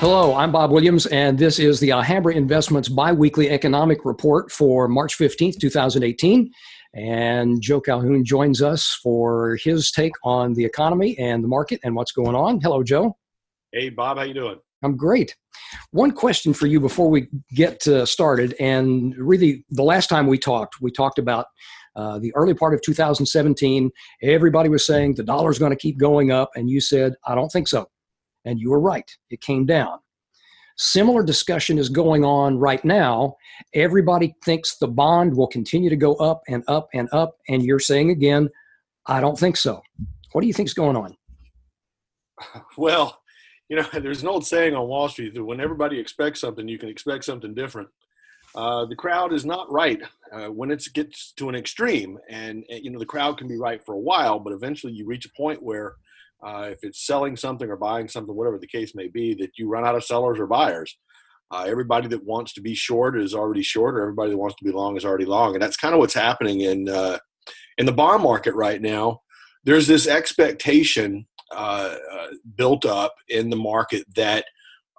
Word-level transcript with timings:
Hello, 0.00 0.34
I'm 0.34 0.50
Bob 0.50 0.70
Williams, 0.70 1.04
and 1.04 1.38
this 1.38 1.58
is 1.58 1.78
the 1.78 1.92
Alhambra 1.92 2.32
Investments 2.32 2.88
biweekly 2.88 3.50
economic 3.50 4.06
report 4.06 4.50
for 4.50 4.88
March 4.88 5.18
15th, 5.18 5.60
2018. 5.60 6.50
And 6.94 7.60
Joe 7.60 7.82
Calhoun 7.82 8.24
joins 8.24 8.62
us 8.62 8.98
for 9.02 9.58
his 9.62 9.92
take 9.92 10.14
on 10.24 10.54
the 10.54 10.64
economy 10.64 11.18
and 11.18 11.44
the 11.44 11.48
market 11.48 11.80
and 11.84 11.94
what's 11.94 12.12
going 12.12 12.34
on. 12.34 12.62
Hello, 12.62 12.82
Joe. 12.82 13.14
Hey, 13.72 13.90
Bob, 13.90 14.16
how 14.16 14.22
you 14.22 14.32
doing? 14.32 14.58
I'm 14.82 14.96
great. 14.96 15.36
One 15.90 16.12
question 16.12 16.54
for 16.54 16.66
you 16.66 16.80
before 16.80 17.10
we 17.10 17.28
get 17.54 17.86
uh, 17.86 18.06
started, 18.06 18.54
and 18.58 19.14
really 19.18 19.66
the 19.68 19.84
last 19.84 20.06
time 20.06 20.28
we 20.28 20.38
talked, 20.38 20.80
we 20.80 20.90
talked 20.90 21.18
about 21.18 21.44
uh, 21.94 22.18
the 22.18 22.34
early 22.34 22.54
part 22.54 22.72
of 22.72 22.80
2017. 22.80 23.90
Everybody 24.22 24.70
was 24.70 24.86
saying 24.86 25.16
the 25.16 25.24
dollar's 25.24 25.58
going 25.58 25.72
to 25.72 25.76
keep 25.76 25.98
going 25.98 26.30
up, 26.30 26.52
and 26.56 26.70
you 26.70 26.80
said, 26.80 27.16
I 27.26 27.34
don't 27.34 27.50
think 27.50 27.68
so. 27.68 27.86
And 28.44 28.58
you 28.58 28.70
were 28.70 28.80
right, 28.80 29.10
it 29.30 29.40
came 29.40 29.66
down. 29.66 29.98
Similar 30.76 31.22
discussion 31.22 31.76
is 31.78 31.90
going 31.90 32.24
on 32.24 32.58
right 32.58 32.82
now. 32.84 33.36
Everybody 33.74 34.34
thinks 34.44 34.78
the 34.78 34.88
bond 34.88 35.36
will 35.36 35.46
continue 35.46 35.90
to 35.90 35.96
go 35.96 36.14
up 36.14 36.42
and 36.48 36.64
up 36.68 36.88
and 36.94 37.08
up, 37.12 37.36
and 37.48 37.62
you're 37.62 37.78
saying 37.78 38.10
again, 38.10 38.48
I 39.06 39.20
don't 39.20 39.38
think 39.38 39.56
so. 39.56 39.82
What 40.32 40.40
do 40.40 40.46
you 40.46 40.54
think 40.54 40.68
is 40.68 40.74
going 40.74 40.96
on? 40.96 41.16
Well, 42.78 43.20
you 43.68 43.76
know, 43.76 43.86
there's 44.00 44.22
an 44.22 44.28
old 44.28 44.46
saying 44.46 44.74
on 44.74 44.88
Wall 44.88 45.08
Street 45.08 45.34
that 45.34 45.44
when 45.44 45.60
everybody 45.60 45.98
expects 45.98 46.40
something, 46.40 46.66
you 46.68 46.78
can 46.78 46.88
expect 46.88 47.24
something 47.24 47.54
different. 47.54 47.88
Uh, 48.54 48.84
the 48.86 48.96
crowd 48.96 49.32
is 49.32 49.44
not 49.44 49.70
right 49.70 50.00
uh, 50.32 50.46
when 50.46 50.70
it 50.70 50.84
gets 50.92 51.32
to 51.32 51.48
an 51.48 51.54
extreme, 51.54 52.18
and 52.28 52.64
you 52.68 52.90
know 52.90 52.98
the 52.98 53.06
crowd 53.06 53.38
can 53.38 53.46
be 53.46 53.56
right 53.56 53.84
for 53.84 53.94
a 53.94 54.00
while, 54.00 54.40
but 54.40 54.52
eventually 54.52 54.92
you 54.92 55.06
reach 55.06 55.24
a 55.24 55.36
point 55.36 55.62
where 55.62 55.94
uh, 56.42 56.68
if 56.70 56.78
it's 56.82 57.06
selling 57.06 57.36
something 57.36 57.70
or 57.70 57.76
buying 57.76 58.08
something, 58.08 58.34
whatever 58.34 58.58
the 58.58 58.66
case 58.66 58.94
may 58.94 59.08
be, 59.08 59.34
that 59.34 59.50
you 59.58 59.68
run 59.68 59.86
out 59.86 59.94
of 59.94 60.04
sellers 60.04 60.38
or 60.38 60.46
buyers. 60.46 60.96
Uh, 61.52 61.64
everybody 61.66 62.06
that 62.06 62.24
wants 62.24 62.52
to 62.52 62.60
be 62.60 62.74
short 62.74 63.18
is 63.18 63.34
already 63.34 63.62
short, 63.62 63.96
or 63.96 64.02
everybody 64.02 64.30
that 64.30 64.38
wants 64.38 64.56
to 64.56 64.64
be 64.64 64.70
long 64.70 64.96
is 64.96 65.04
already 65.04 65.24
long, 65.24 65.54
and 65.54 65.62
that's 65.62 65.76
kind 65.76 65.92
of 65.92 65.98
what's 65.98 66.14
happening 66.14 66.60
in 66.60 66.88
uh, 66.88 67.18
in 67.76 67.86
the 67.86 67.92
bond 67.92 68.22
market 68.22 68.54
right 68.54 68.80
now. 68.80 69.20
There's 69.64 69.88
this 69.88 70.06
expectation 70.06 71.26
uh, 71.52 71.96
uh, 72.12 72.26
built 72.56 72.84
up 72.84 73.14
in 73.28 73.50
the 73.50 73.56
market 73.56 74.04
that 74.14 74.44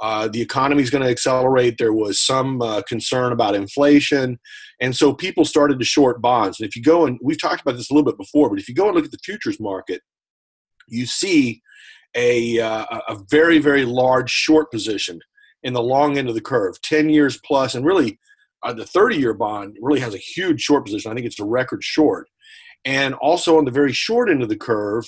uh, 0.01 0.27
the 0.27 0.41
economy 0.41 0.83
is 0.83 0.89
going 0.89 1.03
to 1.03 1.09
accelerate. 1.09 1.77
There 1.77 1.93
was 1.93 2.19
some 2.19 2.61
concern 2.87 3.31
about 3.31 3.55
inflation. 3.55 4.39
And 4.81 4.95
so 4.95 5.13
people 5.13 5.45
started 5.45 5.79
to 5.79 5.85
short 5.85 6.21
bonds. 6.21 6.59
And 6.59 6.67
if 6.67 6.75
you 6.75 6.81
go 6.81 7.05
and 7.05 7.19
we've 7.21 7.39
talked 7.39 7.61
about 7.61 7.77
this 7.77 7.89
a 7.89 7.93
little 7.93 8.09
bit 8.09 8.17
before, 8.17 8.49
but 8.49 8.59
if 8.59 8.67
you 8.67 8.75
go 8.75 8.87
and 8.87 8.95
look 8.95 9.05
at 9.05 9.11
the 9.11 9.19
futures 9.23 9.59
market, 9.59 10.01
you 10.91 11.05
see 11.05 11.61
a, 12.15 12.59
uh, 12.59 12.85
a 13.07 13.17
very, 13.29 13.59
very 13.59 13.85
large 13.85 14.29
short 14.29 14.71
position 14.71 15.19
in 15.63 15.73
the 15.73 15.81
long 15.81 16.17
end 16.17 16.27
of 16.27 16.35
the 16.35 16.41
curve, 16.41 16.81
10 16.81 17.09
years 17.09 17.39
plus, 17.45 17.75
and 17.75 17.85
really 17.85 18.19
uh, 18.63 18.73
the 18.73 18.85
30 18.85 19.17
year 19.17 19.33
bond 19.33 19.77
really 19.81 19.99
has 19.99 20.13
a 20.13 20.19
huge 20.19 20.61
short 20.61 20.85
position. 20.85 21.11
I 21.11 21.15
think 21.15 21.25
it's 21.25 21.39
a 21.39 21.45
record 21.45 21.83
short. 21.83 22.27
And 22.85 23.13
also 23.15 23.57
on 23.57 23.65
the 23.65 23.71
very 23.71 23.93
short 23.93 24.29
end 24.29 24.41
of 24.41 24.49
the 24.49 24.57
curve, 24.57 25.05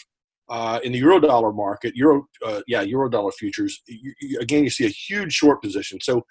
uh, 0.49 0.79
in 0.83 0.91
the 0.91 0.99
euro 0.99 1.19
dollar 1.19 1.51
market, 1.51 1.95
euro, 1.95 2.27
uh, 2.45 2.61
yeah, 2.67 2.81
euro 2.81 3.09
dollar 3.09 3.31
futures, 3.31 3.81
you, 3.87 4.13
you, 4.21 4.39
again, 4.39 4.63
you 4.63 4.69
see 4.69 4.85
a 4.85 4.89
huge 4.89 5.33
short 5.33 5.61
position. 5.61 5.99
So 6.01 6.23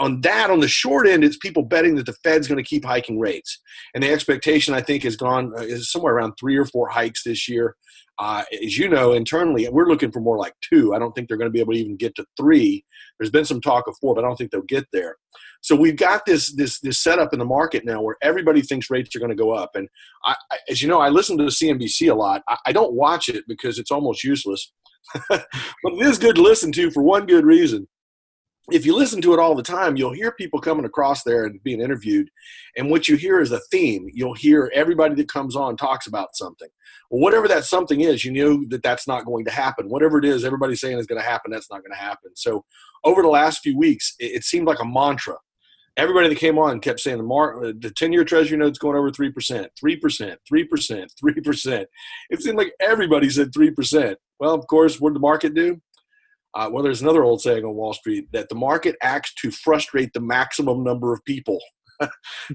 on 0.00 0.22
that, 0.22 0.50
on 0.50 0.60
the 0.60 0.68
short 0.68 1.06
end, 1.06 1.22
it's 1.22 1.36
people 1.36 1.62
betting 1.62 1.94
that 1.96 2.06
the 2.06 2.16
Fed's 2.24 2.48
going 2.48 2.62
to 2.62 2.68
keep 2.68 2.84
hiking 2.84 3.20
rates, 3.20 3.60
and 3.94 4.02
the 4.02 4.10
expectation 4.10 4.72
I 4.72 4.80
think 4.80 5.02
has 5.04 5.14
gone 5.14 5.52
uh, 5.56 5.60
is 5.62 5.92
somewhere 5.92 6.14
around 6.14 6.32
three 6.40 6.56
or 6.56 6.64
four 6.64 6.88
hikes 6.88 7.22
this 7.22 7.48
year. 7.48 7.76
Uh, 8.18 8.42
as 8.64 8.78
you 8.78 8.88
know, 8.88 9.12
internally, 9.12 9.68
we're 9.68 9.88
looking 9.88 10.10
for 10.10 10.20
more 10.20 10.38
like 10.38 10.54
two. 10.62 10.94
I 10.94 10.98
don't 10.98 11.12
think 11.12 11.28
they're 11.28 11.36
going 11.36 11.48
to 11.48 11.52
be 11.52 11.60
able 11.60 11.74
to 11.74 11.78
even 11.78 11.96
get 11.96 12.14
to 12.16 12.24
three. 12.36 12.84
There's 13.18 13.30
been 13.30 13.44
some 13.44 13.60
talk 13.60 13.86
of 13.86 13.96
four, 14.00 14.14
but 14.14 14.24
I 14.24 14.26
don't 14.26 14.36
think 14.36 14.50
they'll 14.50 14.62
get 14.62 14.86
there. 14.92 15.16
So 15.60 15.76
we've 15.76 15.96
got 15.96 16.24
this 16.24 16.54
this 16.54 16.80
this 16.80 16.98
setup 16.98 17.34
in 17.34 17.38
the 17.38 17.44
market 17.44 17.84
now 17.84 18.00
where 18.00 18.16
everybody 18.22 18.62
thinks 18.62 18.90
rates 18.90 19.14
are 19.14 19.20
going 19.20 19.30
to 19.30 19.36
go 19.36 19.52
up. 19.52 19.70
And 19.74 19.86
I, 20.24 20.34
I, 20.50 20.56
as 20.70 20.80
you 20.80 20.88
know, 20.88 21.00
I 21.00 21.10
listen 21.10 21.36
to 21.38 21.44
CNBC 21.44 22.10
a 22.10 22.14
lot. 22.14 22.42
I, 22.48 22.56
I 22.66 22.72
don't 22.72 22.94
watch 22.94 23.28
it 23.28 23.44
because 23.46 23.78
it's 23.78 23.90
almost 23.90 24.24
useless, 24.24 24.72
but 25.28 25.46
it 25.84 26.06
is 26.06 26.18
good 26.18 26.36
to 26.36 26.42
listen 26.42 26.72
to 26.72 26.90
for 26.90 27.02
one 27.02 27.26
good 27.26 27.44
reason 27.44 27.86
if 28.70 28.86
you 28.86 28.94
listen 28.94 29.20
to 29.22 29.32
it 29.32 29.40
all 29.40 29.54
the 29.54 29.62
time, 29.62 29.96
you'll 29.96 30.12
hear 30.12 30.32
people 30.32 30.60
coming 30.60 30.84
across 30.84 31.22
there 31.22 31.44
and 31.44 31.62
being 31.62 31.80
interviewed. 31.80 32.30
And 32.76 32.90
what 32.90 33.08
you 33.08 33.16
hear 33.16 33.40
is 33.40 33.52
a 33.52 33.60
theme. 33.70 34.08
You'll 34.12 34.34
hear 34.34 34.70
everybody 34.74 35.14
that 35.16 35.28
comes 35.28 35.56
on 35.56 35.76
talks 35.76 36.06
about 36.06 36.36
something. 36.36 36.68
Well, 37.10 37.22
whatever 37.22 37.48
that 37.48 37.64
something 37.64 38.00
is, 38.02 38.24
you 38.24 38.32
know 38.32 38.64
that 38.68 38.82
that's 38.82 39.08
not 39.08 39.24
going 39.24 39.44
to 39.46 39.50
happen. 39.50 39.88
Whatever 39.88 40.18
it 40.18 40.24
is, 40.24 40.44
everybody's 40.44 40.80
saying 40.80 40.98
is 40.98 41.06
going 41.06 41.20
to 41.20 41.28
happen, 41.28 41.50
that's 41.50 41.70
not 41.70 41.82
going 41.82 41.92
to 41.92 41.98
happen. 41.98 42.30
So 42.36 42.64
over 43.04 43.22
the 43.22 43.28
last 43.28 43.60
few 43.60 43.76
weeks, 43.76 44.14
it, 44.18 44.36
it 44.36 44.44
seemed 44.44 44.66
like 44.66 44.80
a 44.80 44.86
mantra. 44.86 45.36
Everybody 45.96 46.28
that 46.28 46.38
came 46.38 46.58
on 46.58 46.80
kept 46.80 47.00
saying 47.00 47.16
the 47.16 47.24
mar- 47.24 47.64
uh, 47.64 47.72
the 47.78 47.90
10 47.90 48.12
year 48.12 48.24
treasury 48.24 48.56
note's 48.56 48.78
going 48.78 48.96
over 48.96 49.10
3%, 49.10 49.32
3%, 49.34 49.66
3%, 49.82 50.36
3%. 50.50 51.86
It 52.30 52.42
seemed 52.42 52.56
like 52.56 52.72
everybody 52.80 53.28
said 53.28 53.52
3%. 53.52 54.14
Well, 54.38 54.54
of 54.54 54.66
course, 54.68 55.00
what 55.00 55.10
did 55.10 55.16
the 55.16 55.20
market 55.20 55.54
do? 55.54 55.80
Uh, 56.54 56.68
well, 56.72 56.82
there's 56.82 57.02
another 57.02 57.22
old 57.22 57.40
saying 57.40 57.64
on 57.64 57.74
Wall 57.74 57.94
Street 57.94 58.28
that 58.32 58.48
the 58.48 58.54
market 58.54 58.96
acts 59.02 59.34
to 59.34 59.50
frustrate 59.50 60.12
the 60.12 60.20
maximum 60.20 60.82
number 60.82 61.12
of 61.12 61.24
people. 61.24 61.60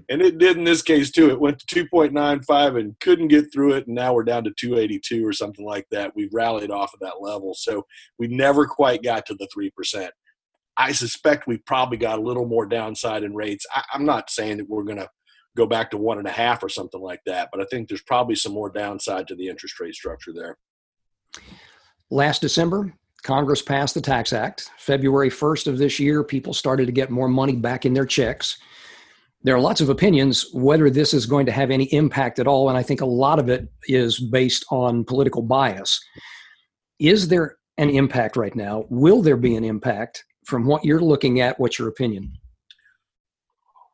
and 0.09 0.21
it 0.21 0.37
did 0.37 0.57
in 0.57 0.63
this 0.63 0.81
case 0.81 1.11
too. 1.11 1.29
It 1.29 1.39
went 1.39 1.59
to 1.59 1.85
2.95 1.85 2.79
and 2.79 2.99
couldn't 2.99 3.29
get 3.29 3.53
through 3.53 3.73
it, 3.73 3.87
and 3.87 3.95
now 3.95 4.13
we're 4.13 4.23
down 4.23 4.43
to 4.45 4.51
282 4.57 5.25
or 5.25 5.33
something 5.33 5.65
like 5.65 5.87
that. 5.91 6.15
We've 6.15 6.33
rallied 6.33 6.71
off 6.71 6.93
of 6.93 6.99
that 7.01 7.21
level, 7.21 7.53
so 7.53 7.85
we 8.17 8.27
never 8.27 8.65
quite 8.65 9.03
got 9.03 9.25
to 9.27 9.35
the 9.35 9.47
three 9.53 9.69
percent. 9.69 10.11
I 10.77 10.91
suspect 10.91 11.47
we 11.47 11.57
probably 11.59 11.97
got 11.97 12.19
a 12.19 12.21
little 12.21 12.45
more 12.45 12.65
downside 12.65 13.23
in 13.23 13.33
rates. 13.33 13.65
I, 13.73 13.83
I'm 13.93 14.05
not 14.05 14.29
saying 14.29 14.57
that 14.57 14.69
we're 14.69 14.83
going 14.83 14.97
to 14.97 15.09
go 15.55 15.65
back 15.65 15.89
to 15.91 15.97
one 15.97 16.17
and 16.17 16.27
a 16.27 16.31
half 16.31 16.63
or 16.63 16.69
something 16.69 16.99
like 16.99 17.21
that, 17.25 17.49
but 17.51 17.61
I 17.61 17.65
think 17.71 17.87
there's 17.87 18.01
probably 18.01 18.35
some 18.35 18.51
more 18.51 18.69
downside 18.69 19.27
to 19.27 19.35
the 19.35 19.47
interest 19.47 19.79
rate 19.79 19.95
structure 19.95 20.33
there. 20.33 20.57
Last 22.09 22.41
December, 22.41 22.93
Congress 23.25 23.61
passed 23.61 23.95
the 23.95 24.01
Tax 24.01 24.31
Act. 24.33 24.69
February 24.77 25.31
1st 25.31 25.65
of 25.65 25.79
this 25.79 25.99
year, 25.99 26.23
people 26.23 26.53
started 26.53 26.85
to 26.85 26.91
get 26.91 27.09
more 27.09 27.27
money 27.27 27.55
back 27.55 27.83
in 27.83 27.93
their 27.93 28.05
checks. 28.05 28.57
There 29.41 29.55
are 29.55 29.59
lots 29.59 29.81
of 29.81 29.89
opinions 29.89 30.45
whether 30.53 30.91
this 30.91 31.11
is 31.11 31.25
going 31.25 31.47
to 31.47 31.51
have 31.51 31.71
any 31.71 31.85
impact 31.85 32.37
at 32.37 32.45
all, 32.45 32.69
and 32.69 32.77
I 32.77 32.83
think 32.83 33.01
a 33.01 33.05
lot 33.05 33.39
of 33.39 33.49
it 33.49 33.67
is 33.87 34.19
based 34.19 34.63
on 34.69 35.03
political 35.03 35.41
bias. 35.41 35.99
Is 36.99 37.27
there 37.27 37.57
an 37.79 37.89
impact 37.89 38.37
right 38.37 38.55
now? 38.55 38.85
Will 38.89 39.23
there 39.23 39.37
be 39.37 39.55
an 39.55 39.63
impact 39.63 40.23
from 40.45 40.65
what 40.65 40.85
you're 40.85 41.01
looking 41.01 41.41
at? 41.41 41.59
What's 41.59 41.79
your 41.79 41.87
opinion? 41.87 42.31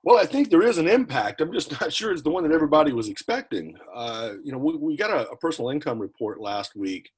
Well, 0.04 0.18
I 0.18 0.26
think 0.26 0.50
there 0.50 0.64
is 0.64 0.78
an 0.78 0.90
impact. 0.90 1.40
I'm 1.40 1.54
just 1.54 1.72
not 1.82 1.94
sure 1.94 2.12
it's 2.12 2.22
the 2.22 2.32
one 2.32 2.44
that 2.44 2.54
everybody 2.54 2.92
was 2.92 3.08
expecting. 3.08 3.78
Uh, 3.96 4.34
you 4.44 4.52
know, 4.52 4.58
we, 4.58 4.76
we 4.76 4.98
got 4.98 5.10
a, 5.10 5.30
a, 5.30 5.38
personal 5.38 5.70
income 5.70 6.00
report 6.00 6.42
last 6.42 6.76
week 6.76 7.10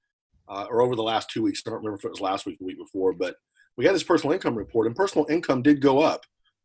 uh, 0.47 0.65
or 0.69 0.81
over 0.81 0.95
the 0.95 1.03
last 1.03 1.29
two 1.29 1.41
weeks. 1.41 1.61
I 1.65 1.69
don't 1.69 1.79
remember 1.79 1.97
if 1.97 2.05
it 2.05 2.11
was 2.11 2.21
last 2.21 2.45
week 2.45 2.55
or 2.55 2.59
the 2.59 2.65
week 2.65 2.77
before, 2.77 3.13
but 3.13 3.35
we 3.77 3.83
got 3.83 3.93
this 3.93 4.03
personal 4.03 4.33
income 4.33 4.55
report, 4.55 4.87
and 4.87 4.95
personal 4.95 5.25
income 5.29 5.61
did 5.61 5.81
go 5.81 5.99
up 5.99 6.21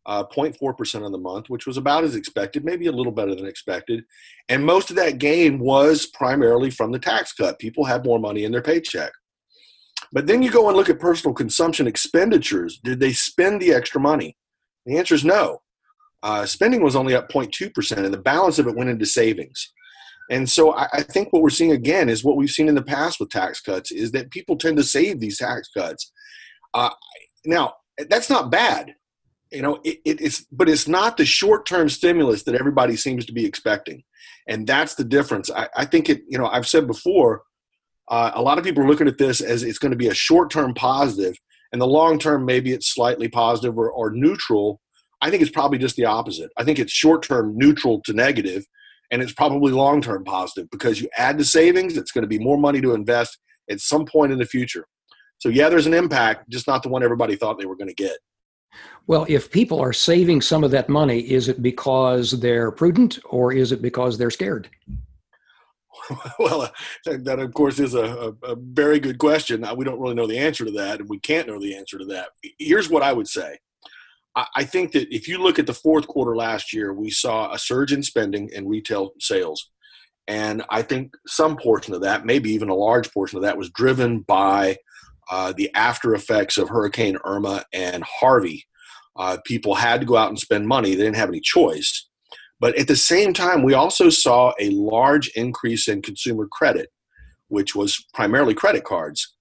uh, 0.09 0.25
0.4% 0.25 1.05
on 1.05 1.13
the 1.13 1.19
month, 1.19 1.51
which 1.51 1.67
was 1.67 1.77
about 1.77 2.03
as 2.03 2.17
expected, 2.17 2.65
maybe 2.65 2.87
a 2.87 2.93
little 2.93 3.13
better 3.13 3.35
than 3.35 3.47
expected. 3.47 4.05
And 4.49 4.65
most 4.65 4.89
of 4.89 4.97
that 4.97 5.19
gain 5.19 5.59
was 5.59 6.07
primarily 6.07 6.71
from 6.71 6.93
the 6.93 6.99
tax 6.99 7.33
cut. 7.35 7.59
People 7.59 7.85
had 7.85 8.07
more 8.07 8.19
money 8.19 8.45
in 8.45 8.53
their 8.53 8.63
paycheck. 8.63 9.13
But 10.13 10.27
then 10.27 10.43
you 10.43 10.51
go 10.51 10.69
and 10.69 10.77
look 10.77 10.89
at 10.89 10.99
personal 10.99 11.35
consumption 11.35 11.87
expenditures. 11.87 12.81
Did 12.83 13.01
they 13.01 13.13
spend 13.13 13.61
the 13.61 13.75
extra 13.75 14.01
money? 14.01 14.37
The 14.87 14.97
answer 14.97 15.15
is 15.15 15.25
no. 15.25 15.61
Uh, 16.23 16.47
spending 16.47 16.83
was 16.83 16.97
only 16.97 17.15
up 17.15 17.31
0.2%, 17.31 17.97
and 17.99 18.13
the 18.13 18.19
balance 18.19 18.59
of 18.59 18.67
it 18.67 18.75
went 18.75 18.91
into 18.91 19.05
savings. 19.05 19.73
And 20.31 20.49
so 20.49 20.75
I, 20.75 20.89
I, 20.93 21.03
think 21.03 21.33
what 21.33 21.43
we're 21.43 21.51
seeing 21.51 21.73
again 21.73 22.09
is 22.09 22.23
what 22.23 22.37
we've 22.37 22.51
seen 22.51 22.69
in 22.69 22.75
the 22.75 22.83
past 22.83 23.19
with 23.19 23.31
tax 23.31 23.61
cuts 23.61 23.91
is 23.91 24.13
that 24.13 24.31
people 24.31 24.57
tend 24.57 24.77
to 24.77 24.83
save 24.83 25.21
these 25.21 25.39
tax 25.39 25.69
cuts. 25.75 26.13
Uh, 26.75 26.91
now 27.47 27.75
that's 28.09 28.31
not 28.31 28.51
bad, 28.51 28.95
you 29.51 29.63
know. 29.63 29.81
It, 29.85 29.99
it, 30.05 30.21
it's 30.21 30.45
but 30.53 30.69
it's 30.69 30.87
not 30.87 31.17
the 31.17 31.25
short-term 31.25 31.89
stimulus 31.89 32.43
that 32.45 32.55
everybody 32.55 32.97
seems 32.97 33.25
to 33.27 33.33
be 33.33 33.47
expecting, 33.47 34.03
and 34.47 34.67
that's 34.67 34.95
the 34.95 35.05
difference. 35.05 35.51
I, 35.51 35.69
I 35.77 35.85
think 35.85 36.09
it. 36.09 36.23
You 36.29 36.39
know, 36.39 36.47
I've 36.47 36.69
said 36.69 36.87
before, 36.87 37.43
uh, 38.09 38.33
a 38.35 38.43
lot 38.43 38.59
of 38.59 38.65
people 38.65 38.83
are 38.85 38.89
looking 38.89 39.09
at 39.09 39.19
this 39.19 39.41
as 39.41 39.63
it's 39.63 39.79
going 39.79 39.93
to 39.93 39.97
be 39.97 40.09
a 40.09 40.15
short-term 40.15 40.75
positive, 40.75 41.37
and 41.73 41.81
the 41.81 41.87
long-term 41.87 42.45
maybe 42.45 42.73
it's 42.73 42.93
slightly 42.93 43.29
positive 43.29 43.79
or, 43.79 43.91
or 43.91 44.11
neutral. 44.11 44.81
I 45.21 45.31
think 45.31 45.43
it's 45.43 45.51
probably 45.51 45.79
just 45.79 45.97
the 45.97 46.05
opposite. 46.05 46.51
I 46.57 46.65
think 46.65 46.79
it's 46.79 46.93
short-term 46.93 47.57
neutral 47.57 48.01
to 48.05 48.13
negative 48.13 48.65
and 49.11 49.23
it's 49.23 49.33
probably 49.33 49.73
long 49.73 50.01
term 50.01 50.25
positive 50.25 50.71
because 50.71 51.01
you 51.01 51.09
add 51.17 51.39
to 51.39 51.45
savings, 51.45 51.97
it's 51.97 52.13
going 52.13 52.23
to 52.23 52.29
be 52.29 52.39
more 52.39 52.59
money 52.59 52.81
to 52.81 52.95
invest 52.95 53.39
at 53.71 53.81
some 53.81 54.05
point 54.05 54.33
in 54.33 54.39
the 54.39 54.47
future. 54.47 54.87
So, 55.39 55.49
yeah, 55.49 55.69
there's 55.69 55.87
an 55.87 55.95
impact, 55.95 56.49
just 56.51 56.67
not 56.67 56.83
the 56.83 56.89
one 56.89 57.03
everybody 57.03 57.37
thought 57.37 57.59
they 57.59 57.67
were 57.67 57.77
going 57.77 57.89
to 57.89 57.95
get. 57.95 58.17
Well, 59.07 59.25
if 59.29 59.51
people 59.51 59.81
are 59.81 59.93
saving 59.93 60.43
some 60.43 60.65
of 60.65 60.71
that 60.73 60.89
money, 60.89 61.21
is 61.21 61.49
it 61.49 61.63
because 61.63 62.33
they're 62.33 62.71
prudent 62.71 63.19
or 63.25 63.53
is 63.53 63.73
it 63.73 63.81
because 63.81 64.19
they're 64.19 64.31
scared? 64.31 64.69
well, 66.39 66.71
that, 67.05 67.25
that, 67.25 67.39
of 67.39 67.53
course 67.55 67.79
is 67.79 67.95
a, 67.95 68.05
a, 68.05 68.53
a, 68.53 68.57
very 68.57 69.01
good 69.01 69.19
question. 69.19 69.67
We 69.77 69.85
don't 69.85 69.99
really 69.99 70.15
know 70.15 70.27
the 70.27 70.39
answer 70.39 70.65
to 70.65 70.71
that, 70.73 71.01
and 71.01 71.09
we 71.09 71.19
can't 71.19 71.49
know 71.49 71.59
the 71.59 71.75
answer 71.75 71.99
to 71.99 72.05
that. 72.07 72.29
Here's 72.59 72.89
what 72.89 73.03
I 73.03 73.13
would 73.13 73.29
say. 73.29 73.59
I, 74.55 74.65
think 74.65 74.93
that 74.93 75.15
if 75.15 75.27
you 75.27 75.39
look 75.39 75.59
at 75.59 75.67
the 75.67 75.75
fourth 75.75 76.07
quarter 76.07 76.37
last 76.37 76.73
year, 76.73 76.93
we 76.93 77.11
saw 77.11 77.53
a 77.53 77.59
surge 77.59 77.93
in 77.93 78.03
spending 78.03 78.51
and 78.55 78.69
retail 78.69 79.13
sales. 79.19 79.71
And 80.27 80.63
I 80.71 80.83
think 80.83 81.15
some 81.27 81.57
portion 81.57 81.95
of 81.95 82.03
that, 82.03 82.27
maybe 82.27 82.51
even 82.51 82.69
a 82.69 82.75
large 82.75 83.11
portion 83.13 83.39
of 83.39 83.43
that, 83.43 83.57
was 83.57 83.71
driven 83.71 84.21
by 84.21 84.77
uh, 85.31 85.53
the 85.57 85.71
after 85.75 86.15
effects 86.15 86.59
of 86.59 86.69
Hurricane 86.69 87.19
Irma 87.25 87.65
and 87.73 88.05
Harvey. 88.05 88.65
Uh, 89.17 89.39
people 89.45 89.75
had 89.75 90.01
to 90.01 90.07
go 90.07 90.17
out 90.17 90.29
and 90.29 90.39
spend 90.39 90.69
money, 90.69 90.91
they 90.91 91.03
didn't 91.03 91.17
have 91.17 91.31
any 91.31 91.41
choice. 91.41 92.09
But 92.61 92.77
at 92.77 92.89
the 92.89 92.97
same 92.97 93.33
time, 93.33 93.63
we 93.63 93.75
also 93.75 94.11
saw 94.11 94.53
a 94.61 94.71
large 94.71 95.29
increase 95.35 95.89
in 95.89 96.03
consumer 96.03 96.47
credit, 96.51 96.91
which 97.49 97.75
was 97.75 98.05
primarily 98.15 98.55
credit 98.55 98.85
cards. 98.85 99.35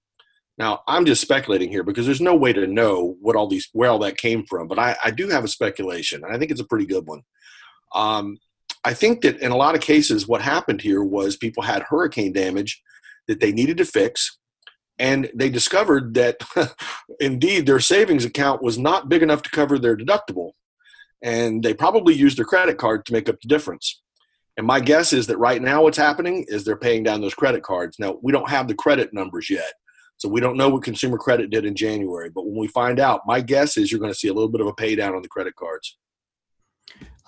Now, 0.58 0.82
I'm 0.88 1.06
just 1.06 1.22
speculating 1.22 1.70
here 1.70 1.84
because 1.84 2.06
there's 2.06 2.22
no 2.22 2.36
way 2.36 2.52
to 2.54 2.66
know 2.66 3.16
what 3.22 3.36
all 3.36 3.48
these 3.48 3.70
where 3.74 3.90
all 3.90 4.00
that 4.00 4.18
came 4.18 4.46
from. 4.46 4.68
But 4.68 4.80
I, 4.80 4.96
I 5.04 5.12
do 5.12 5.28
have 5.30 5.44
a 5.44 5.48
speculation, 5.48 6.24
and 6.24 6.34
I 6.34 6.40
think 6.40 6.52
it's 6.52 6.62
a 6.62 6.66
pretty 6.66 6.86
good 6.86 7.06
one. 7.06 7.22
Um, 7.94 8.38
I 8.84 8.94
think 8.94 9.22
that 9.22 9.40
in 9.40 9.52
a 9.52 9.58
lot 9.58 9.76
of 9.76 9.82
cases, 9.82 10.28
what 10.28 10.42
happened 10.42 10.82
here 10.82 11.04
was 11.04 11.38
people 11.38 11.64
had 11.64 11.84
hurricane 11.84 12.34
damage 12.34 12.82
that 13.28 13.40
they 13.40 13.52
needed 13.52 13.78
to 13.78 13.86
fix, 13.86 14.38
and 14.98 15.30
they 15.36 15.50
discovered 15.50 16.16
that 16.16 16.38
indeed 17.20 17.66
their 17.66 17.80
savings 17.80 18.26
account 18.26 18.64
was 18.64 18.78
not 18.78 19.10
big 19.10 19.22
enough 19.22 19.44
to 19.44 19.50
cover 19.52 19.78
their 19.78 19.96
deductible 19.96 20.52
and 21.22 21.64
they 21.64 21.74
probably 21.74 22.14
used 22.14 22.38
their 22.38 22.46
credit 22.46 22.78
card 22.78 23.06
to 23.06 23.14
make 23.14 23.30
up 23.30 23.40
the 23.42 23.48
difference. 23.48 24.02
And 24.56 24.66
my 24.66 24.80
guess 24.80 25.14
is 25.14 25.28
that 25.28 25.38
right 25.38 25.62
now 25.62 25.84
what's 25.84 25.98
happening 25.98 26.46
is 26.48 26.64
they're 26.64 26.78
paying 26.78 27.04
down 27.04 27.22
those 27.22 27.34
credit 27.34 27.64
cards. 27.64 27.98
Now, 28.00 28.18
we 28.22 28.32
don't 28.32 28.50
have 28.50 28.68
the 28.68 28.76
credit 28.76 29.14
numbers 29.14 29.50
yet. 29.50 29.74
So 30.18 30.28
we 30.28 30.42
don't 30.42 30.58
know 30.58 30.70
what 30.70 30.84
consumer 30.84 31.18
credit 31.18 31.52
did 31.52 31.64
in 31.64 31.76
January, 31.76 32.30
but 32.30 32.46
when 32.46 32.58
we 32.58 32.68
find 32.68 33.00
out, 33.00 33.22
my 33.28 33.40
guess 33.40 33.78
is 33.78 33.92
you're 33.92 34.00
going 34.00 34.12
to 34.12 34.18
see 34.18 34.28
a 34.28 34.34
little 34.34 34.50
bit 34.50 34.62
of 34.62 34.68
a 34.68 34.74
pay 34.74 34.96
down 34.96 35.14
on 35.14 35.22
the 35.22 35.28
credit 35.28 35.56
cards. 35.56 35.98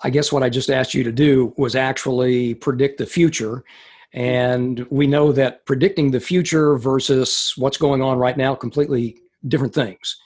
I 0.02 0.10
guess 0.10 0.32
what 0.32 0.42
I 0.42 0.48
just 0.48 0.70
asked 0.70 0.94
you 0.94 1.04
to 1.04 1.12
do 1.12 1.54
was 1.56 1.76
actually 1.76 2.54
predict 2.54 2.98
the 2.98 3.06
future. 3.06 3.64
And 4.12 4.84
we 4.90 5.06
know 5.06 5.30
that 5.32 5.64
predicting 5.66 6.10
the 6.10 6.18
future 6.18 6.76
versus 6.76 7.52
what's 7.56 7.76
going 7.76 8.02
on 8.02 8.18
right 8.18 8.36
now 8.36 8.56
completely 8.56 9.18
different 9.46 9.74
things. 9.74 10.16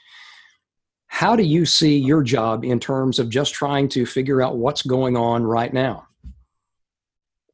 How 1.09 1.37
do 1.37 1.43
you 1.43 1.67
see 1.67 1.99
your 1.99 2.23
job 2.23 2.65
in 2.65 2.81
terms 2.81 3.19
of 3.19 3.29
just 3.29 3.53
trying 3.53 3.89
to 3.91 4.07
figure 4.07 4.41
out 4.41 4.57
what's 4.57 4.83
going 4.83 5.17
on 5.17 5.45
right 5.45 5.73
now? 5.73 6.07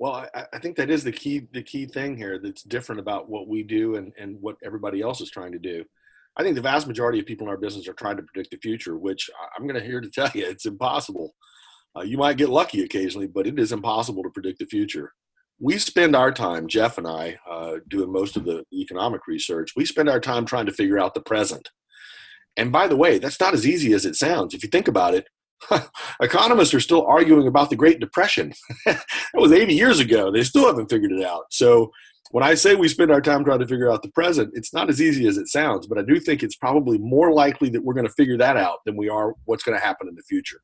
Well, 0.01 0.27
I, 0.35 0.47
I, 0.55 0.59
think 0.59 0.77
that 0.77 0.89
is 0.89 1.05
the 1.05 1.13
key 1.13 1.47
the 1.53 1.63
key 1.63 1.85
thing 1.85 2.17
here 2.17 2.39
that's 2.39 2.63
different 2.63 3.01
about 3.01 3.29
what 3.29 3.49
we 3.49 3.63
do 3.63 3.97
and, 3.97 4.15
and 4.19 4.41
what 4.41 4.57
everybody 4.65 5.03
else 5.03 5.21
is 5.21 5.31
trying 5.31 5.53
to 5.53 5.59
do. 5.59 5.85
I 6.39 6.43
think 6.43 6.55
the 6.57 6.63
vast 6.63 6.87
majority 6.87 7.21
of 7.21 7.27
people 7.27 7.47
in 7.47 7.51
our 7.51 7.59
business 7.59 7.87
are 7.87 7.93
trying 7.93 8.17
to 8.17 8.23
predict 8.23 8.51
the 8.51 8.57
future, 8.63 8.97
which 8.97 9.29
I'm 9.55 9.67
going 9.67 9.79
to 9.79 9.87
here 9.87 10.01
to 10.01 10.09
tell 10.09 10.31
you 10.35 10.47
it's 10.47 10.65
impossible. 10.65 11.35
Uh, 11.95 12.01
you 12.01 12.17
might 12.17 12.39
get 12.39 12.49
lucky 12.49 12.83
occasionally, 12.83 13.27
but 13.27 13.47
it 13.47 13.59
is 13.59 13.73
impossible 13.73 14.23
to 14.23 14.31
predict 14.31 14.61
the 14.61 14.65
future. 14.65 15.13
We 15.59 15.77
spend 15.77 16.17
our 16.17 16.33
time, 16.33 16.67
Jeff 16.67 16.97
and 16.97 17.07
I, 17.07 17.37
uh, 17.47 17.81
doing 17.89 18.11
most 18.11 18.39
of 18.39 18.47
the 18.47 18.65
economic 18.73 19.27
research. 19.27 19.73
We 19.77 19.85
spend 19.85 20.09
our 20.09 20.21
time 20.21 20.47
trying 20.47 20.65
to 20.67 20.73
figure 20.73 20.99
out 20.99 21.13
the 21.13 21.21
present. 21.21 21.69
And 22.57 22.73
by 22.73 22.89
the 22.89 22.97
way, 22.97 23.19
that's 23.19 23.41
not 23.41 23.53
as 23.53 23.67
easy 23.67 23.93
as 23.93 24.07
it 24.07 24.15
sounds. 24.15 24.55
If 24.55 24.63
you 24.63 24.71
think 24.71 24.89
about 24.89 25.13
it, 25.13 25.27
economists 26.21 26.75
are 26.75 26.81
still 26.81 27.07
arguing 27.07 27.47
about 27.47 27.71
the 27.71 27.77
Great 27.77 28.01
Depression. 28.01 28.53
that 28.87 29.05
was 29.35 29.53
80 29.53 29.75
years 29.75 30.01
ago. 30.01 30.31
They 30.31 30.43
still 30.43 30.67
haven't 30.67 30.91
figured 30.91 31.13
it 31.13 31.25
out. 31.25 31.45
So 31.51 31.93
when 32.31 32.45
I 32.45 32.55
say 32.55 32.75
we 32.75 32.89
spend 32.89 33.11
our 33.11 33.21
time 33.21 33.45
trying 33.45 33.59
to 33.59 33.67
figure 33.67 33.91
out 33.91 34.03
the 34.03 34.11
present, 34.11 34.53
it's 34.55 34.73
not 34.73 34.89
as 34.89 35.01
easy 35.01 35.27
as 35.27 35.37
it 35.37 35.49
sounds, 35.49 35.87
but 35.87 35.99
I 35.99 36.03
do 36.03 36.21
think 36.21 36.43
it's 36.43 36.57
probably 36.57 36.99
more 36.99 37.33
likely 37.33 37.71
that 37.71 37.83
we're 37.83 37.95
going 37.95 38.07
to 38.07 38.13
figure 38.13 38.37
that 38.39 38.57
out 38.57 38.79
than 38.85 38.97
we 38.97 39.09
are 39.09 39.35
what's 39.45 39.65
going 39.65 39.79
to 39.79 39.85
happen 39.85 40.09
in 40.09 40.15
the 40.15 40.23
future. 40.23 40.61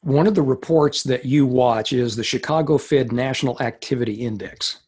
One 0.00 0.26
of 0.26 0.34
the 0.34 0.42
reports 0.42 1.04
that 1.04 1.24
you 1.24 1.46
watch 1.46 1.92
is 1.92 2.16
the 2.16 2.24
Chicago 2.24 2.76
Fed 2.78 3.12
National 3.12 3.60
Activity 3.62 4.14
Index. 4.14 4.80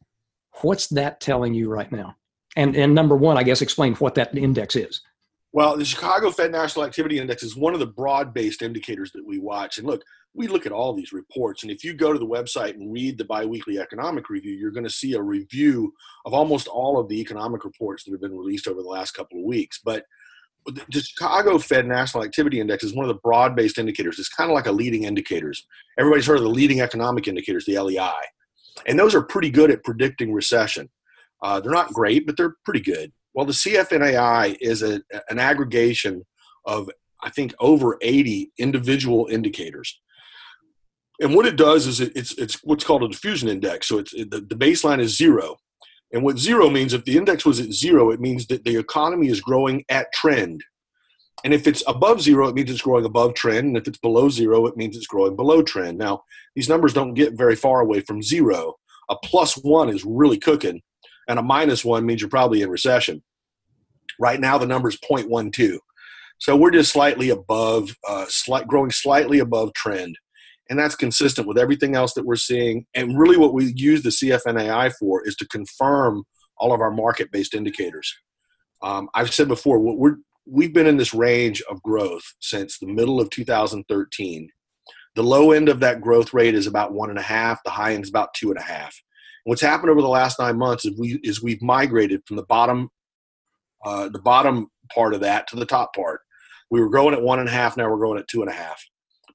What's 0.62 0.88
that 0.88 1.20
telling 1.20 1.54
you 1.54 1.70
right 1.70 1.92
now? 1.92 2.16
And 2.56 2.74
and 2.76 2.94
number 2.94 3.16
one, 3.16 3.36
I 3.36 3.42
guess 3.42 3.62
explain 3.62 3.94
what 3.96 4.14
that 4.14 4.36
index 4.36 4.76
is. 4.76 5.02
Well, 5.54 5.76
the 5.76 5.84
Chicago 5.84 6.32
Fed 6.32 6.50
National 6.50 6.84
Activity 6.84 7.20
Index 7.20 7.44
is 7.44 7.54
one 7.54 7.74
of 7.74 7.78
the 7.78 7.86
broad 7.86 8.34
based 8.34 8.60
indicators 8.60 9.12
that 9.12 9.24
we 9.24 9.38
watch. 9.38 9.78
And 9.78 9.86
look, 9.86 10.02
we 10.34 10.48
look 10.48 10.66
at 10.66 10.72
all 10.72 10.92
these 10.92 11.12
reports. 11.12 11.62
And 11.62 11.70
if 11.70 11.84
you 11.84 11.94
go 11.94 12.12
to 12.12 12.18
the 12.18 12.26
website 12.26 12.74
and 12.74 12.92
read 12.92 13.16
the 13.16 13.24
biweekly 13.24 13.78
economic 13.78 14.28
review, 14.28 14.52
you're 14.52 14.72
going 14.72 14.82
to 14.82 14.90
see 14.90 15.14
a 15.14 15.22
review 15.22 15.94
of 16.24 16.34
almost 16.34 16.66
all 16.66 16.98
of 16.98 17.08
the 17.08 17.20
economic 17.20 17.64
reports 17.64 18.02
that 18.02 18.10
have 18.10 18.20
been 18.20 18.36
released 18.36 18.66
over 18.66 18.82
the 18.82 18.88
last 18.88 19.12
couple 19.12 19.38
of 19.38 19.44
weeks. 19.44 19.78
But 19.84 20.02
the 20.66 21.00
Chicago 21.00 21.58
Fed 21.58 21.86
National 21.86 22.24
Activity 22.24 22.58
Index 22.58 22.82
is 22.82 22.92
one 22.92 23.04
of 23.04 23.14
the 23.14 23.20
broad 23.22 23.54
based 23.54 23.78
indicators. 23.78 24.18
It's 24.18 24.28
kind 24.28 24.50
of 24.50 24.56
like 24.56 24.66
a 24.66 24.72
leading 24.72 25.04
indicators. 25.04 25.64
Everybody's 26.00 26.26
heard 26.26 26.38
of 26.38 26.42
the 26.42 26.48
leading 26.48 26.80
economic 26.80 27.28
indicators, 27.28 27.64
the 27.64 27.78
LEI. 27.78 28.10
And 28.88 28.98
those 28.98 29.14
are 29.14 29.22
pretty 29.22 29.50
good 29.50 29.70
at 29.70 29.84
predicting 29.84 30.32
recession. 30.32 30.90
Uh, 31.44 31.60
they're 31.60 31.70
not 31.70 31.92
great, 31.92 32.26
but 32.26 32.36
they're 32.36 32.56
pretty 32.64 32.80
good. 32.80 33.12
Well, 33.34 33.46
the 33.46 33.52
CFNAI 33.52 34.56
is 34.60 34.82
a, 34.82 35.02
an 35.28 35.38
aggregation 35.38 36.24
of, 36.64 36.88
I 37.22 37.30
think, 37.30 37.52
over 37.58 37.98
80 38.00 38.52
individual 38.58 39.26
indicators. 39.30 40.00
And 41.20 41.34
what 41.34 41.46
it 41.46 41.56
does 41.56 41.86
is 41.86 42.00
it, 42.00 42.12
it's, 42.16 42.36
it's 42.38 42.62
what's 42.64 42.84
called 42.84 43.02
a 43.02 43.08
diffusion 43.08 43.48
index. 43.48 43.88
So 43.88 43.98
it's, 43.98 44.12
it, 44.14 44.30
the, 44.30 44.40
the 44.40 44.56
baseline 44.56 45.00
is 45.00 45.16
zero. 45.16 45.56
And 46.12 46.22
what 46.22 46.38
zero 46.38 46.70
means, 46.70 46.92
if 46.92 47.04
the 47.04 47.16
index 47.16 47.44
was 47.44 47.60
at 47.60 47.72
zero, 47.72 48.10
it 48.10 48.20
means 48.20 48.46
that 48.46 48.64
the 48.64 48.76
economy 48.76 49.28
is 49.28 49.40
growing 49.40 49.84
at 49.88 50.12
trend. 50.12 50.62
And 51.42 51.52
if 51.52 51.66
it's 51.66 51.82
above 51.86 52.22
zero, 52.22 52.48
it 52.48 52.54
means 52.54 52.70
it's 52.70 52.80
growing 52.80 53.04
above 53.04 53.34
trend. 53.34 53.66
And 53.66 53.76
if 53.76 53.88
it's 53.88 53.98
below 53.98 54.28
zero, 54.28 54.66
it 54.66 54.76
means 54.76 54.96
it's 54.96 55.08
growing 55.08 55.34
below 55.36 55.62
trend. 55.62 55.98
Now, 55.98 56.22
these 56.54 56.68
numbers 56.68 56.92
don't 56.92 57.14
get 57.14 57.34
very 57.34 57.56
far 57.56 57.80
away 57.80 58.00
from 58.00 58.22
zero. 58.22 58.74
A 59.10 59.16
plus 59.16 59.54
one 59.58 59.88
is 59.88 60.04
really 60.04 60.38
cooking 60.38 60.80
and 61.28 61.38
a 61.38 61.42
minus 61.42 61.84
one 61.84 62.06
means 62.06 62.20
you're 62.20 62.30
probably 62.30 62.62
in 62.62 62.70
recession. 62.70 63.22
Right 64.20 64.40
now, 64.40 64.58
the 64.58 64.66
number 64.66 64.88
is 64.88 64.98
0.12. 64.98 65.78
So 66.38 66.56
we're 66.56 66.70
just 66.70 66.92
slightly 66.92 67.30
above, 67.30 67.96
uh, 68.06 68.26
slight, 68.28 68.66
growing 68.66 68.90
slightly 68.90 69.38
above 69.38 69.72
trend. 69.74 70.18
And 70.70 70.78
that's 70.78 70.96
consistent 70.96 71.46
with 71.46 71.58
everything 71.58 71.94
else 71.94 72.14
that 72.14 72.24
we're 72.24 72.36
seeing. 72.36 72.86
And 72.94 73.18
really, 73.18 73.36
what 73.36 73.54
we 73.54 73.72
use 73.76 74.02
the 74.02 74.10
CFNAI 74.10 74.94
for 74.98 75.26
is 75.26 75.36
to 75.36 75.48
confirm 75.48 76.24
all 76.56 76.72
of 76.72 76.80
our 76.80 76.90
market 76.90 77.30
based 77.30 77.54
indicators. 77.54 78.14
Um, 78.82 79.08
I've 79.14 79.32
said 79.32 79.48
before, 79.48 79.78
we're, 79.78 80.16
we've 80.46 80.72
been 80.72 80.86
in 80.86 80.96
this 80.96 81.14
range 81.14 81.62
of 81.70 81.82
growth 81.82 82.24
since 82.40 82.78
the 82.78 82.86
middle 82.86 83.20
of 83.20 83.30
2013. 83.30 84.48
The 85.14 85.22
low 85.22 85.52
end 85.52 85.68
of 85.68 85.80
that 85.80 86.00
growth 86.00 86.34
rate 86.34 86.54
is 86.54 86.66
about 86.66 86.92
one 86.92 87.10
and 87.10 87.18
a 87.18 87.22
half, 87.22 87.62
the 87.64 87.70
high 87.70 87.94
end 87.94 88.04
is 88.04 88.10
about 88.10 88.34
two 88.34 88.50
and 88.50 88.58
a 88.58 88.62
half. 88.62 88.94
What's 89.44 89.62
happened 89.62 89.90
over 89.90 90.02
the 90.02 90.08
last 90.08 90.38
nine 90.38 90.58
months 90.58 90.84
is 90.84 90.98
we 90.98 91.20
is 91.22 91.42
we've 91.42 91.62
migrated 91.62 92.22
from 92.26 92.36
the 92.36 92.44
bottom, 92.44 92.88
uh, 93.84 94.08
the 94.08 94.20
bottom 94.20 94.68
part 94.92 95.14
of 95.14 95.20
that 95.20 95.46
to 95.48 95.56
the 95.56 95.66
top 95.66 95.94
part. 95.94 96.20
We 96.70 96.80
were 96.80 96.88
growing 96.88 97.14
at 97.14 97.22
one 97.22 97.38
and 97.38 97.48
a 97.48 97.52
half. 97.52 97.76
Now 97.76 97.90
we're 97.90 97.98
growing 97.98 98.18
at 98.18 98.28
two 98.28 98.40
and 98.40 98.50
a 98.50 98.54
half. 98.54 98.82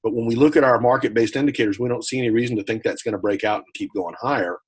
But 0.02 0.14
when 0.14 0.26
we 0.26 0.34
look 0.34 0.56
at 0.56 0.64
our 0.64 0.80
market-based 0.80 1.36
indicators, 1.36 1.78
we 1.78 1.88
don't 1.88 2.04
see 2.04 2.18
any 2.18 2.30
reason 2.30 2.56
to 2.56 2.64
think 2.64 2.82
that's 2.82 3.02
going 3.02 3.12
to 3.12 3.18
break 3.18 3.44
out 3.44 3.58
and 3.58 3.74
keep 3.74 3.92
going 3.94 4.14
higher. 4.20 4.58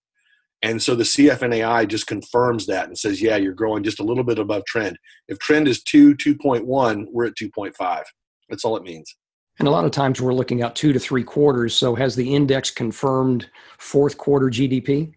And 0.63 0.81
so 0.81 0.95
the 0.95 1.05
CFNAI 1.05 1.89
just 1.89 2.07
confirms 2.07 2.67
that 2.67 2.87
and 2.87 2.97
says, 2.97 3.21
yeah, 3.21 3.37
you're 3.37 3.53
growing 3.55 3.83
just 3.83 3.99
a 3.99 4.05
little 4.05 4.23
bit 4.23 4.39
above 4.39 4.65
trend. 4.67 4.97
If 5.29 5.39
trend 5.39 5.67
is 5.67 5.83
2, 5.83 6.15
2.1, 6.15 7.07
we're 7.11 7.27
at 7.27 7.35
2.5. 7.35 8.03
That's 8.49 8.65
all 8.65 8.77
it 8.77 8.85
means. 8.85 9.17
And 9.59 9.67
a 9.67 9.71
lot 9.71 9.85
of 9.85 9.91
times 9.91 10.21
we're 10.21 10.35
looking 10.35 10.63
out 10.63 10.77
two 10.77 10.93
to 10.93 10.99
three 10.99 11.25
quarters. 11.25 11.75
So 11.75 11.95
has 11.95 12.15
the 12.15 12.35
index 12.35 12.71
confirmed 12.71 13.49
fourth 13.79 14.19
quarter 14.19 14.47
GDP? 14.47 15.13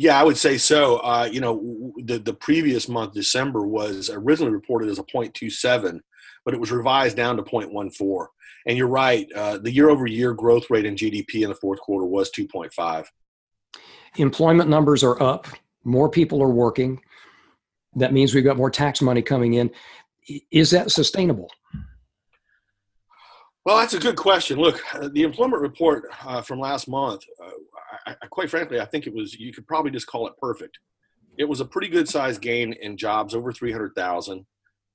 Yeah, 0.00 0.18
I 0.18 0.24
would 0.24 0.38
say 0.38 0.56
so. 0.56 0.96
Uh, 1.00 1.28
you 1.30 1.42
know, 1.42 1.92
the 1.98 2.18
the 2.18 2.32
previous 2.32 2.88
month, 2.88 3.12
December, 3.12 3.66
was 3.66 4.08
originally 4.08 4.50
reported 4.50 4.88
as 4.88 4.98
a 4.98 5.02
0.27, 5.02 6.00
but 6.42 6.54
it 6.54 6.58
was 6.58 6.72
revised 6.72 7.18
down 7.18 7.36
to 7.36 7.42
0.14. 7.42 8.26
And 8.66 8.78
you're 8.78 8.88
right, 8.88 9.30
uh, 9.36 9.58
the 9.58 9.70
year 9.70 9.90
over 9.90 10.06
year 10.06 10.32
growth 10.32 10.70
rate 10.70 10.86
in 10.86 10.94
GDP 10.94 11.42
in 11.42 11.50
the 11.50 11.54
fourth 11.54 11.80
quarter 11.80 12.06
was 12.06 12.30
2.5. 12.30 13.04
Employment 14.16 14.70
numbers 14.70 15.04
are 15.04 15.22
up. 15.22 15.46
More 15.84 16.08
people 16.08 16.42
are 16.42 16.48
working. 16.48 17.02
That 17.94 18.14
means 18.14 18.34
we've 18.34 18.42
got 18.42 18.56
more 18.56 18.70
tax 18.70 19.02
money 19.02 19.20
coming 19.20 19.52
in. 19.52 19.70
Is 20.50 20.70
that 20.70 20.92
sustainable? 20.92 21.50
Well, 23.66 23.76
that's 23.76 23.92
a 23.92 24.00
good 24.00 24.16
question. 24.16 24.58
Look, 24.58 24.82
the 25.12 25.24
employment 25.24 25.60
report 25.60 26.06
uh, 26.24 26.40
from 26.40 26.58
last 26.58 26.88
month 26.88 27.22
uh, 27.44 27.50
I, 28.06 28.16
I, 28.22 28.26
quite 28.26 28.50
frankly, 28.50 28.80
I 28.80 28.84
think 28.84 29.06
it 29.06 29.14
was, 29.14 29.34
you 29.34 29.52
could 29.52 29.66
probably 29.66 29.90
just 29.90 30.06
call 30.06 30.26
it 30.26 30.34
perfect. 30.40 30.78
It 31.38 31.44
was 31.44 31.60
a 31.60 31.64
pretty 31.64 31.88
good 31.88 32.08
sized 32.08 32.40
gain 32.40 32.72
in 32.74 32.96
jobs 32.96 33.34
over 33.34 33.52
300,000. 33.52 34.46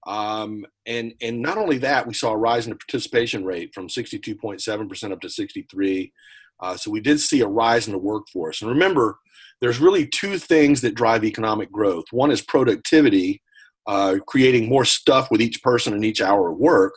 Um, 0.08 0.66
and, 0.86 1.14
and 1.22 1.42
not 1.42 1.58
only 1.58 1.80
that, 1.80 2.06
we 2.06 2.14
saw 2.14 2.32
a 2.32 2.38
rise 2.38 2.66
in 2.66 2.72
the 2.72 2.78
participation 2.78 3.44
rate 3.44 3.74
from 3.74 3.88
62.7% 3.88 5.12
up 5.12 5.22
to 5.22 5.30
63. 5.30 6.14
Uh, 6.60 6.78
so 6.78 6.92
we 6.92 7.02
did 7.02 7.20
see 7.20 7.42
a 7.42 7.48
rise 7.48 7.88
in 7.88 7.94
the 7.94 8.00
workforce. 8.00 8.62
And 8.62 8.70
remember, 8.70 9.18
there's 9.62 9.80
really 9.80 10.08
two 10.08 10.38
things 10.38 10.82
that 10.82 10.96
drive 10.96 11.24
economic 11.24 11.72
growth. 11.72 12.06
One 12.12 12.32
is 12.32 12.42
productivity, 12.42 13.42
uh, 13.88 14.18
creating 14.28 14.70
more 14.70 14.86
stuff 14.86 15.32
with 15.32 15.42
each 15.42 15.62
person 15.64 15.94
in 15.94 16.04
each 16.04 16.22
hour 16.22 16.52
of 16.52 16.58
work, 16.58 16.94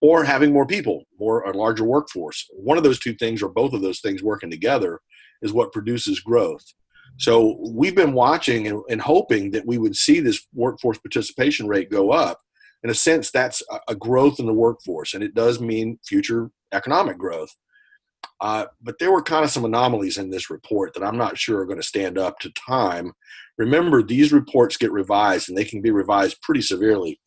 or 0.00 0.24
having 0.24 0.52
more 0.52 0.66
people, 0.66 1.04
more 1.18 1.42
a 1.42 1.56
larger 1.56 1.84
workforce. 1.84 2.46
One 2.52 2.78
of 2.78 2.84
those 2.84 3.00
two 3.00 3.14
things, 3.14 3.42
or 3.42 3.48
both 3.48 3.72
of 3.72 3.82
those 3.82 4.00
things, 4.00 4.22
working 4.22 4.50
together, 4.50 5.00
is 5.42 5.52
what 5.52 5.72
produces 5.72 6.20
growth. 6.20 6.64
So 7.16 7.58
we've 7.72 7.94
been 7.94 8.12
watching 8.12 8.68
and, 8.68 8.82
and 8.88 9.00
hoping 9.00 9.50
that 9.52 9.66
we 9.66 9.78
would 9.78 9.96
see 9.96 10.20
this 10.20 10.46
workforce 10.54 10.98
participation 10.98 11.66
rate 11.66 11.90
go 11.90 12.12
up. 12.12 12.40
In 12.84 12.90
a 12.90 12.94
sense, 12.94 13.30
that's 13.30 13.62
a, 13.70 13.80
a 13.88 13.94
growth 13.94 14.38
in 14.38 14.46
the 14.46 14.52
workforce, 14.52 15.14
and 15.14 15.24
it 15.24 15.34
does 15.34 15.60
mean 15.60 15.98
future 16.06 16.50
economic 16.72 17.18
growth. 17.18 17.56
Uh, 18.40 18.66
but 18.80 18.98
there 19.00 19.10
were 19.10 19.22
kind 19.22 19.44
of 19.44 19.50
some 19.50 19.64
anomalies 19.64 20.16
in 20.16 20.30
this 20.30 20.48
report 20.48 20.94
that 20.94 21.02
I'm 21.02 21.18
not 21.18 21.38
sure 21.38 21.60
are 21.60 21.66
going 21.66 21.80
to 21.80 21.86
stand 21.86 22.18
up 22.18 22.38
to 22.40 22.52
time. 22.52 23.12
Remember, 23.56 24.02
these 24.02 24.32
reports 24.32 24.76
get 24.76 24.92
revised 24.92 25.48
and 25.48 25.58
they 25.58 25.64
can 25.64 25.82
be 25.82 25.90
revised 25.90 26.40
pretty 26.42 26.62
severely. 26.62 27.20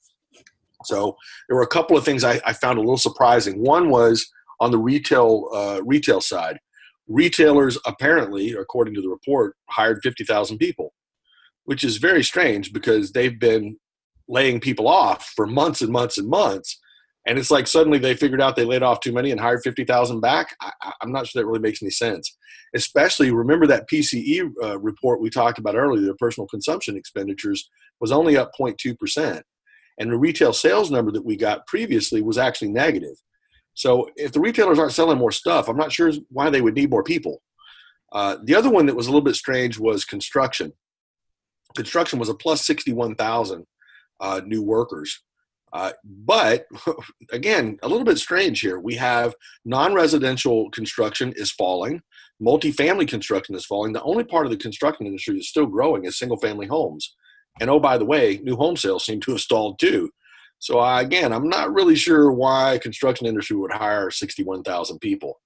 So 0.85 1.17
there 1.47 1.57
were 1.57 1.63
a 1.63 1.67
couple 1.67 1.97
of 1.97 2.05
things 2.05 2.23
I, 2.23 2.39
I 2.45 2.53
found 2.53 2.77
a 2.77 2.81
little 2.81 2.97
surprising. 2.97 3.61
One 3.61 3.89
was 3.89 4.25
on 4.59 4.71
the 4.71 4.77
retail 4.77 5.49
uh, 5.53 5.81
retail 5.83 6.21
side. 6.21 6.59
Retailers 7.11 7.77
apparently, 7.85 8.53
according 8.53 8.93
to 8.95 9.01
the 9.01 9.09
report, 9.09 9.55
hired 9.69 9.99
50,000 10.01 10.57
people, 10.57 10.93
which 11.65 11.83
is 11.83 11.97
very 11.97 12.23
strange 12.23 12.71
because 12.71 13.11
they've 13.11 13.39
been 13.39 13.77
laying 14.27 14.59
people 14.59 14.87
off 14.87 15.33
for 15.35 15.45
months 15.45 15.81
and 15.81 15.91
months 15.91 16.17
and 16.17 16.29
months 16.29 16.79
and 17.27 17.37
it's 17.37 17.51
like 17.51 17.67
suddenly 17.67 17.99
they 17.99 18.15
figured 18.15 18.41
out 18.41 18.55
they 18.55 18.65
laid 18.65 18.81
off 18.81 18.99
too 18.99 19.11
many 19.11 19.31
and 19.31 19.39
hired 19.39 19.61
50,000 19.63 20.19
back. 20.19 20.55
I, 20.59 20.71
am 21.03 21.11
not 21.11 21.27
sure 21.27 21.41
that 21.41 21.47
really 21.47 21.59
makes 21.59 21.81
any 21.81 21.91
sense. 21.91 22.35
Especially 22.75 23.31
remember 23.31 23.67
that 23.67 23.87
PCE 23.89 24.49
uh, 24.63 24.79
report 24.79 25.21
we 25.21 25.29
talked 25.29 25.59
about 25.59 25.75
earlier, 25.75 26.01
their 26.01 26.15
personal 26.15 26.47
consumption 26.47 26.97
expenditures 26.97 27.69
was 27.99 28.11
only 28.11 28.37
up 28.37 28.51
0.2%. 28.59 29.41
And 29.99 30.11
the 30.11 30.17
retail 30.17 30.53
sales 30.53 30.89
number 30.89 31.11
that 31.11 31.25
we 31.25 31.35
got 31.35 31.67
previously 31.67 32.21
was 32.23 32.37
actually 32.37 32.71
negative. 32.71 33.15
So 33.73 34.09
if 34.15 34.31
the 34.31 34.39
retailers 34.39 34.79
aren't 34.79 34.93
selling 34.93 35.17
more 35.17 35.31
stuff, 35.31 35.67
I'm 35.67 35.77
not 35.77 35.91
sure 35.91 36.11
why 36.29 36.49
they 36.49 36.61
would 36.61 36.75
need 36.75 36.89
more 36.89 37.03
people. 37.03 37.41
Uh, 38.11 38.37
the 38.43 38.55
other 38.55 38.69
one 38.69 38.85
that 38.87 38.95
was 38.95 39.07
a 39.07 39.09
little 39.09 39.23
bit 39.23 39.35
strange 39.35 39.79
was 39.79 40.03
construction. 40.03 40.73
Construction 41.75 42.19
was 42.19 42.29
a 42.29 42.33
plus 42.33 42.65
61,000 42.65 43.65
uh, 44.19 44.41
new 44.45 44.61
workers. 44.61 45.23
Uh, 45.73 45.93
but 46.03 46.65
again, 47.31 47.77
a 47.81 47.87
little 47.87 48.03
bit 48.03 48.17
strange 48.17 48.59
here. 48.59 48.79
We 48.79 48.95
have 48.95 49.33
non 49.63 49.93
residential 49.93 50.69
construction 50.71 51.33
is 51.37 51.51
falling, 51.51 52.01
multifamily 52.41 53.07
construction 53.07 53.55
is 53.55 53.65
falling. 53.65 53.93
The 53.93 54.03
only 54.03 54.25
part 54.25 54.45
of 54.45 54.51
the 54.51 54.57
construction 54.57 55.05
industry 55.05 55.35
that's 55.35 55.47
still 55.47 55.65
growing 55.65 56.05
is 56.05 56.17
single 56.17 56.37
family 56.37 56.67
homes. 56.67 57.15
And 57.59 57.69
oh, 57.69 57.79
by 57.79 57.97
the 57.97 58.05
way, 58.05 58.39
new 58.43 58.55
home 58.55 58.75
sales 58.75 59.05
seem 59.05 59.19
to 59.21 59.31
have 59.31 59.41
stalled 59.41 59.79
too. 59.79 60.09
So 60.61 60.79
uh, 60.79 60.99
again, 60.99 61.33
I'm 61.33 61.49
not 61.49 61.73
really 61.73 61.95
sure 61.95 62.31
why 62.31 62.79
construction 62.83 63.25
industry 63.25 63.57
would 63.57 63.71
hire 63.71 64.11
61,000 64.11 64.99
people. 64.99 65.41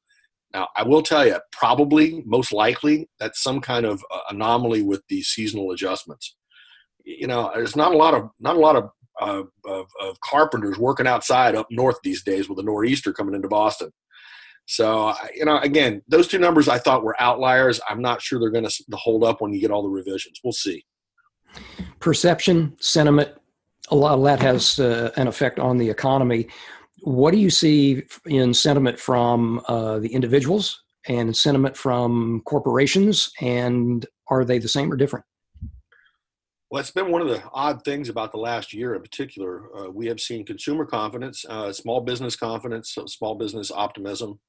Now, 0.54 0.68
I 0.76 0.84
will 0.84 1.02
tell 1.02 1.26
you, 1.26 1.38
probably, 1.54 2.22
most 2.26 2.52
likely, 2.52 3.10
that's 3.18 3.42
some 3.42 3.62
kind 3.62 3.86
of 3.86 4.04
uh, 4.12 4.20
anomaly 4.30 4.82
with 4.82 5.04
the 5.08 5.22
seasonal 5.22 5.72
adjustments. 5.72 6.36
You 7.06 7.28
know, 7.28 7.50
there's 7.56 7.78
not 7.78 7.94
a 7.94 7.98
lot 7.98 8.14
of 8.14 8.30
not 8.40 8.58
a 8.58 8.60
lot 8.60 8.76
of 8.76 8.90
of, 9.22 9.48
of, 9.66 9.86
of, 10.02 10.20
carpenters 10.20 10.78
working 10.78 11.08
outside 11.08 11.56
up 11.56 11.68
north 11.72 11.96
these 12.04 12.22
days 12.22 12.50
with 12.50 12.60
a 12.60 12.64
nor'easter 12.64 13.14
coming 13.14 13.34
into 13.34 13.48
Boston. 13.48 13.90
So, 14.66 15.14
you 15.34 15.46
know, 15.46 15.60
again, 15.60 16.02
those 16.10 16.28
two 16.28 16.40
numbers 16.40 16.68
I 16.68 16.80
thought 16.80 17.04
were 17.04 17.16
outliers. 17.22 17.80
I'm 17.88 18.02
not 18.02 18.22
sure 18.22 18.42
they're 18.42 18.50
going 18.50 18.68
to 18.68 18.84
hold 18.98 19.24
up 19.24 19.40
when 19.40 19.54
you 19.54 19.62
get 19.62 19.72
all 19.72 19.84
the 19.84 19.90
revisions. 19.90 20.42
We'll 20.44 20.52
see. 20.52 20.84
Perception, 22.02 22.76
sentiment, 22.82 23.30
a 23.90 23.96
lot 23.96 24.18
of 24.18 24.24
that 24.24 24.40
has 24.40 24.80
uh, 24.80 25.12
an 25.18 25.28
effect 25.28 25.60
on 25.60 25.78
the 25.78 25.90
economy. 25.90 26.48
What 27.02 27.32
do 27.32 27.38
you 27.38 27.50
see 27.50 28.04
in 28.26 28.54
sentiment 28.54 29.00
from 29.00 29.62
uh, 29.68 30.00
the 30.00 30.14
individuals 30.14 30.82
and 31.08 31.36
sentiment 31.36 31.78
from 31.78 32.42
corporations? 32.46 33.32
And 33.42 34.06
are 34.30 34.44
they 34.44 34.58
the 34.58 34.68
same 34.68 34.92
or 34.92 34.96
different? 34.96 35.26
Well, 36.72 36.82
it's 36.82 36.92
been 36.92 37.12
one 37.12 37.22
of 37.22 37.28
the 37.28 37.44
odd 37.54 37.84
things 37.86 38.10
about 38.10 38.32
the 38.32 38.40
last 38.40 38.74
year 38.74 38.96
in 38.96 39.02
particular. 39.02 39.70
Uh, 39.78 39.92
we 39.92 40.08
have 40.08 40.20
seen 40.20 40.46
consumer 40.46 40.86
confidence, 40.86 41.46
uh, 41.48 41.72
small 41.72 42.02
business 42.02 42.36
confidence, 42.36 42.98
small 43.08 43.36
business 43.36 43.72
optimism. 43.72 44.40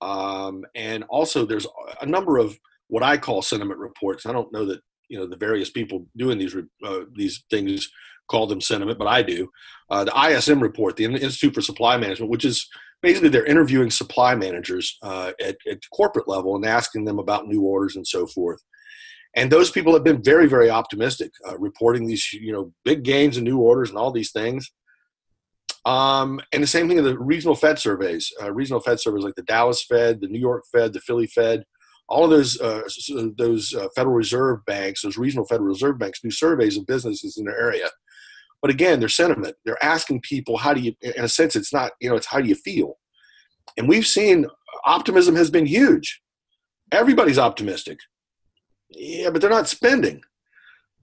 Um, 0.00 0.64
and 0.74 1.04
also, 1.08 1.44
there's 1.44 1.66
a 2.00 2.06
number 2.06 2.38
of 2.38 2.56
what 2.88 3.02
I 3.02 3.16
call 3.16 3.42
sentiment 3.42 3.80
reports. 3.80 4.26
I 4.26 4.32
don't 4.32 4.52
know 4.52 4.64
that 4.66 4.80
you 5.08 5.18
know 5.18 5.26
the 5.26 5.36
various 5.36 5.70
people 5.70 6.06
doing 6.16 6.38
these 6.38 6.56
uh, 6.84 7.00
these 7.14 7.44
things 7.50 7.88
call 8.28 8.46
them 8.46 8.60
sentiment, 8.60 8.98
but 8.98 9.08
I 9.08 9.22
do. 9.22 9.48
Uh, 9.90 10.04
the 10.04 10.30
ISM 10.30 10.60
report, 10.60 10.96
the 10.96 11.04
Institute 11.04 11.54
for 11.54 11.60
Supply 11.60 11.96
Management, 11.96 12.30
which 12.30 12.44
is 12.44 12.68
basically 13.02 13.28
they're 13.28 13.44
interviewing 13.44 13.90
supply 13.90 14.34
managers 14.34 14.98
uh, 15.02 15.32
at, 15.40 15.56
at 15.70 15.78
corporate 15.92 16.26
level 16.26 16.56
and 16.56 16.64
asking 16.64 17.04
them 17.04 17.18
about 17.18 17.46
new 17.46 17.62
orders 17.62 17.96
and 17.96 18.06
so 18.06 18.26
forth 18.26 18.60
and 19.36 19.52
those 19.52 19.70
people 19.70 19.92
have 19.92 20.02
been 20.02 20.22
very 20.22 20.48
very 20.48 20.70
optimistic 20.70 21.30
uh, 21.48 21.56
reporting 21.58 22.06
these 22.06 22.32
you 22.32 22.52
know 22.52 22.72
big 22.84 23.04
gains 23.04 23.36
and 23.36 23.44
new 23.44 23.58
orders 23.58 23.90
and 23.90 23.98
all 23.98 24.10
these 24.10 24.32
things 24.32 24.72
um, 25.84 26.40
and 26.52 26.62
the 26.62 26.66
same 26.66 26.88
thing 26.88 26.98
in 26.98 27.04
the 27.04 27.18
regional 27.18 27.54
fed 27.54 27.78
surveys 27.78 28.32
uh, 28.42 28.52
regional 28.52 28.80
fed 28.80 28.98
surveys 28.98 29.24
like 29.24 29.36
the 29.36 29.42
dallas 29.42 29.84
fed 29.84 30.20
the 30.20 30.28
new 30.28 30.40
york 30.40 30.64
fed 30.72 30.92
the 30.92 31.00
philly 31.00 31.26
fed 31.28 31.62
all 32.08 32.24
of 32.24 32.30
those 32.30 32.60
uh, 32.60 32.82
those 33.36 33.74
uh, 33.74 33.88
federal 33.94 34.14
reserve 34.14 34.64
banks 34.66 35.02
those 35.02 35.18
regional 35.18 35.46
federal 35.46 35.68
reserve 35.68 35.98
banks 35.98 36.20
do 36.20 36.30
surveys 36.30 36.76
of 36.76 36.86
businesses 36.86 37.36
in 37.36 37.44
their 37.44 37.58
area 37.58 37.88
but 38.66 38.74
again 38.74 39.00
their 39.00 39.08
sentiment 39.08 39.56
they're 39.64 39.82
asking 39.82 40.20
people 40.20 40.56
how 40.56 40.74
do 40.74 40.80
you 40.80 40.92
in 41.00 41.24
a 41.24 41.28
sense 41.28 41.56
it's 41.56 41.72
not 41.72 41.92
you 42.00 42.08
know 42.10 42.16
it's 42.16 42.26
how 42.26 42.40
do 42.40 42.48
you 42.48 42.54
feel 42.54 42.98
and 43.76 43.88
we've 43.88 44.06
seen 44.06 44.46
optimism 44.84 45.36
has 45.36 45.50
been 45.50 45.66
huge 45.66 46.20
everybody's 46.92 47.38
optimistic 47.38 47.98
yeah, 48.90 49.30
but 49.30 49.40
they're 49.40 49.50
not 49.50 49.68
spending. 49.68 50.22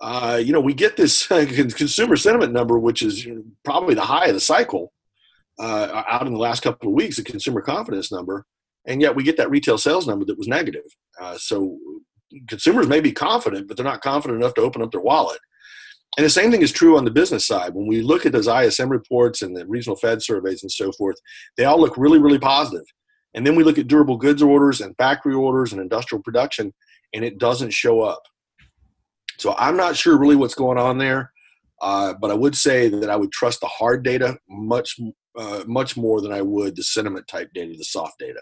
Uh, 0.02 0.40
you 0.44 0.52
know, 0.52 0.60
we 0.60 0.74
get 0.74 0.98
this 0.98 1.28
consumer 1.28 2.16
sentiment 2.16 2.52
number, 2.52 2.80
which 2.80 3.02
is 3.02 3.28
probably 3.64 3.96
the 3.96 4.02
high 4.02 4.28
of 4.28 4.34
the 4.34 4.40
cycle 4.40 4.92
uh, 5.60 6.04
out 6.08 6.26
in 6.26 6.34
the 6.34 6.40
last 6.40 6.62
couple 6.62 6.90
of 6.90 6.96
weeks, 6.96 7.18
the 7.18 7.24
consumer 7.24 7.62
confidence 7.62 8.12
number, 8.12 8.46
and 8.88 9.02
yet 9.02 9.16
we 9.16 9.24
get 9.24 9.38
that 9.38 9.50
retail 9.50 9.78
sales 9.78 10.08
number 10.08 10.26
that 10.26 10.38
was 10.38 10.48
negative. 10.48 10.84
Uh, 11.20 11.38
so 11.38 11.78
consumers 12.48 12.88
may 12.88 13.00
be 13.00 13.12
confident, 13.12 13.68
but 13.68 13.78
they're 13.78 13.86
not 13.86 14.02
confident 14.02 14.42
enough 14.42 14.56
to 14.56 14.62
open 14.62 14.82
up 14.82 14.92
their 14.92 15.02
wallet. 15.02 15.40
And 16.18 16.26
the 16.26 16.30
same 16.30 16.52
thing 16.52 16.62
is 16.62 16.72
true 16.72 16.98
on 16.98 17.06
the 17.06 17.12
business 17.12 17.46
side. 17.46 17.74
When 17.74 17.88
we 17.88 18.02
look 18.02 18.26
at 18.26 18.32
those 18.32 18.48
ISM 18.48 18.90
reports 18.90 19.42
and 19.42 19.56
the 19.56 19.66
regional 19.66 19.96
Fed 19.96 20.22
surveys 20.22 20.62
and 20.62 20.72
so 20.72 20.92
forth, 20.92 21.16
they 21.58 21.66
all 21.66 21.80
look 21.80 21.98
really, 21.98 22.20
really 22.20 22.40
positive. 22.40 22.86
And 23.34 23.46
then 23.46 23.56
we 23.56 23.64
look 23.64 23.80
at 23.80 23.88
durable 23.88 24.18
goods 24.18 24.44
orders 24.44 24.80
and 24.80 24.96
factory 24.98 25.34
orders 25.34 25.74
and 25.74 25.82
industrial 25.82 26.22
production, 26.22 26.72
and 27.14 27.26
it 27.26 27.40
doesn't 27.40 27.74
show 27.74 28.02
up. 28.02 28.22
So 29.40 29.56
I'm 29.58 29.76
not 29.76 29.96
sure 29.96 30.18
really 30.18 30.36
what's 30.36 30.54
going 30.54 30.78
on 30.78 31.00
there, 31.00 31.32
uh, 31.82 32.14
but 32.14 32.30
I 32.30 32.36
would 32.36 32.56
say 32.56 32.90
that 32.90 33.10
I 33.10 33.16
would 33.16 33.32
trust 33.32 33.62
the 33.62 33.68
hard 33.68 34.04
data 34.04 34.38
much 34.48 35.00
uh, 35.36 35.64
much 35.66 35.98
more 35.98 36.22
than 36.22 36.32
I 36.32 36.44
would 36.44 36.76
the 36.76 36.84
sentiment 36.84 37.28
type 37.28 37.50
data, 37.56 37.74
the 37.76 37.84
soft 37.84 38.20
data. 38.20 38.40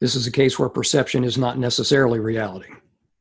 This 0.00 0.14
is 0.14 0.28
a 0.28 0.32
case 0.32 0.58
where 0.58 0.68
perception 0.68 1.24
is 1.24 1.36
not 1.36 1.58
necessarily 1.58 2.20
reality. 2.20 2.70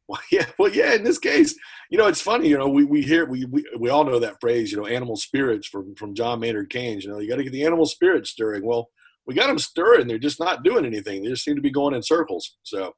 Well, 0.07 0.21
yeah, 0.31 0.45
well, 0.57 0.71
yeah. 0.71 0.93
In 0.93 1.03
this 1.03 1.19
case, 1.19 1.55
you 1.89 1.97
know, 1.97 2.07
it's 2.07 2.21
funny. 2.21 2.47
You 2.47 2.57
know, 2.57 2.69
we, 2.69 2.83
we 2.83 3.01
hear 3.01 3.25
we, 3.25 3.45
we 3.45 3.65
we 3.77 3.89
all 3.89 4.03
know 4.03 4.19
that 4.19 4.39
phrase. 4.39 4.71
You 4.71 4.77
know, 4.77 4.85
animal 4.85 5.15
spirits 5.15 5.67
from 5.67 5.95
from 5.95 6.13
John 6.15 6.39
Maynard 6.39 6.69
Keynes. 6.69 7.03
You 7.03 7.11
know, 7.11 7.19
you 7.19 7.29
got 7.29 7.37
to 7.37 7.43
get 7.43 7.53
the 7.53 7.65
animal 7.65 7.85
spirits 7.85 8.29
stirring. 8.29 8.63
Well, 8.65 8.89
we 9.25 9.33
got 9.33 9.47
them 9.47 9.59
stirring. 9.59 10.07
They're 10.07 10.17
just 10.17 10.39
not 10.39 10.63
doing 10.63 10.85
anything. 10.85 11.23
They 11.23 11.29
just 11.29 11.43
seem 11.43 11.55
to 11.55 11.61
be 11.61 11.71
going 11.71 11.93
in 11.93 12.01
circles. 12.01 12.57
So 12.63 12.93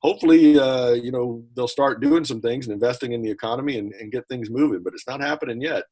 hopefully, 0.00 0.58
uh, 0.58 0.92
you 0.92 1.12
know, 1.12 1.44
they'll 1.54 1.68
start 1.68 2.00
doing 2.00 2.24
some 2.24 2.40
things 2.40 2.66
and 2.66 2.74
investing 2.74 3.12
in 3.12 3.22
the 3.22 3.30
economy 3.30 3.78
and, 3.78 3.92
and 3.94 4.12
get 4.12 4.28
things 4.28 4.50
moving, 4.50 4.82
but 4.82 4.94
it's 4.94 5.06
not 5.06 5.20
happening 5.20 5.60
yet. 5.60 5.84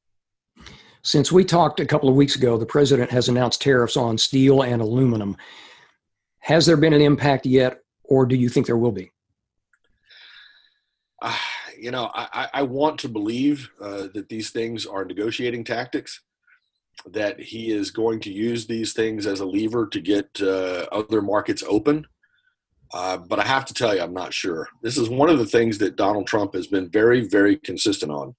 Since 1.02 1.31
we 1.31 1.45
talked 1.45 1.81
a 1.81 1.87
couple 1.87 2.09
of 2.09 2.17
weeks 2.17 2.37
ago, 2.37 2.57
the 2.59 2.67
president 2.67 3.11
has 3.11 3.28
announced 3.28 3.62
tariffs 3.62 3.97
on 3.97 4.19
steel 4.19 4.62
and 4.62 4.83
aluminum. 4.83 5.37
Has 6.40 6.67
there 6.67 6.76
been 6.76 6.93
an 6.93 7.00
impact 7.00 7.47
yet, 7.47 7.81
or 8.05 8.26
do 8.26 8.37
you 8.37 8.49
think 8.49 8.67
there 8.67 8.76
will 8.76 8.93
be? 8.93 9.11
You 11.80 11.90
know, 11.90 12.11
I, 12.14 12.49
I, 12.54 12.62
want 12.62 12.99
to 13.00 13.08
believe 13.08 13.70
uh, 13.80 14.08
that 14.14 14.28
these 14.28 14.50
things 14.50 14.85
are 14.87 15.04
negotiating 15.04 15.64
tactics, 15.64 16.23
that 17.06 17.38
he 17.38 17.70
is 17.70 17.90
going 17.90 18.20
to 18.20 18.32
use 18.32 18.66
these 18.66 18.92
things 18.92 19.26
as 19.26 19.40
a 19.40 19.47
lever 19.47 19.87
to 19.88 20.00
get 20.00 20.28
uh, 20.42 20.87
other 20.92 21.23
markets 21.23 21.62
open. 21.66 22.06
Uh, 22.92 23.18
but 23.18 23.38
I 23.38 23.44
have 23.44 23.64
to 23.66 23.75
tell 23.75 23.94
you, 23.94 24.02
I'm 24.02 24.14
not 24.14 24.35
sure. 24.35 24.66
This 24.82 24.97
is 24.97 25.08
one 25.08 25.30
of 25.30 25.38
the 25.38 25.47
things 25.47 25.78
that 25.78 25.97
Donald 25.97 26.26
Trump 26.26 26.54
has 26.54 26.66
been 26.66 26.90
very, 26.90 27.28
very 27.28 27.56
consistent 27.56 28.11
on. 28.11 28.35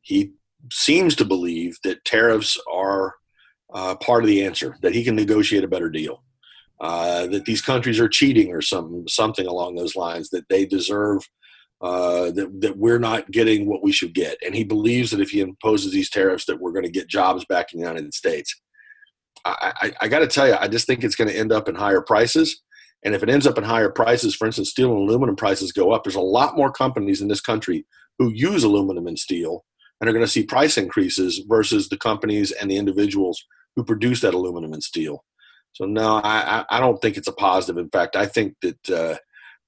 He 0.00 0.32
seems 0.72 1.14
to 1.16 1.24
believe 1.24 1.76
that 1.84 2.04
tariffs 2.04 2.58
are 2.72 3.14
uh, 3.74 3.94
part 3.96 4.22
of 4.24 4.28
the 4.28 4.44
answer, 4.44 4.76
that 4.82 4.94
he 4.94 5.04
can 5.04 5.14
negotiate 5.14 5.64
a 5.64 5.68
better 5.68 5.90
deal. 5.90 6.22
uh, 6.82 7.28
that 7.28 7.44
these 7.44 7.62
countries 7.62 8.00
are 8.00 8.08
cheating 8.08 8.52
or 8.52 8.60
something, 8.60 9.04
something 9.08 9.46
along 9.46 9.76
those 9.76 9.94
lines, 9.94 10.28
that 10.30 10.48
they 10.48 10.66
deserve, 10.66 11.22
uh, 11.82 12.30
that, 12.30 12.60
that 12.60 12.78
we're 12.78 12.98
not 12.98 13.30
getting 13.30 13.66
what 13.66 13.82
we 13.82 13.90
should 13.90 14.14
get. 14.14 14.38
And 14.44 14.54
he 14.54 14.62
believes 14.62 15.10
that 15.10 15.20
if 15.20 15.30
he 15.30 15.40
imposes 15.40 15.92
these 15.92 16.08
tariffs, 16.08 16.44
that 16.46 16.60
we're 16.60 16.72
going 16.72 16.84
to 16.84 16.90
get 16.90 17.08
jobs 17.08 17.44
back 17.44 17.72
in 17.72 17.80
the 17.80 17.86
United 17.86 18.14
States. 18.14 18.60
I, 19.44 19.72
I, 19.82 19.92
I 20.02 20.08
got 20.08 20.20
to 20.20 20.28
tell 20.28 20.46
you, 20.46 20.56
I 20.58 20.68
just 20.68 20.86
think 20.86 21.02
it's 21.02 21.16
going 21.16 21.28
to 21.28 21.36
end 21.36 21.50
up 21.52 21.68
in 21.68 21.74
higher 21.74 22.00
prices. 22.00 22.62
And 23.04 23.14
if 23.14 23.22
it 23.24 23.28
ends 23.28 23.48
up 23.48 23.58
in 23.58 23.64
higher 23.64 23.90
prices, 23.90 24.36
for 24.36 24.46
instance, 24.46 24.70
steel 24.70 24.92
and 24.92 25.08
aluminum 25.08 25.34
prices 25.34 25.72
go 25.72 25.90
up, 25.90 26.04
there's 26.04 26.14
a 26.14 26.20
lot 26.20 26.56
more 26.56 26.70
companies 26.70 27.20
in 27.20 27.26
this 27.26 27.40
country 27.40 27.84
who 28.18 28.30
use 28.32 28.62
aluminum 28.62 29.08
and 29.08 29.18
steel 29.18 29.64
and 30.00 30.08
are 30.08 30.12
going 30.12 30.24
to 30.24 30.30
see 30.30 30.44
price 30.44 30.78
increases 30.78 31.42
versus 31.48 31.88
the 31.88 31.96
companies 31.96 32.52
and 32.52 32.70
the 32.70 32.76
individuals 32.76 33.44
who 33.74 33.84
produce 33.84 34.20
that 34.20 34.34
aluminum 34.34 34.72
and 34.72 34.84
steel. 34.84 35.24
So 35.72 35.86
no, 35.86 36.20
I, 36.22 36.64
I 36.70 36.78
don't 36.78 37.00
think 37.00 37.16
it's 37.16 37.28
a 37.28 37.32
positive. 37.32 37.82
In 37.82 37.90
fact, 37.90 38.14
I 38.14 38.26
think 38.26 38.54
that 38.62 38.90
uh, 38.90 39.16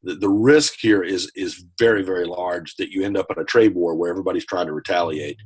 the, 0.04 0.14
the 0.14 0.28
risk 0.28 0.74
here 0.78 1.02
is 1.02 1.30
is 1.34 1.64
very 1.78 2.02
very 2.02 2.24
large 2.26 2.76
that 2.76 2.90
you 2.90 3.04
end 3.04 3.16
up 3.16 3.30
in 3.30 3.38
a 3.38 3.44
trade 3.44 3.74
war 3.74 3.94
where 3.94 4.10
everybody's 4.10 4.46
trying 4.46 4.66
to 4.66 4.72
retaliate. 4.72 5.38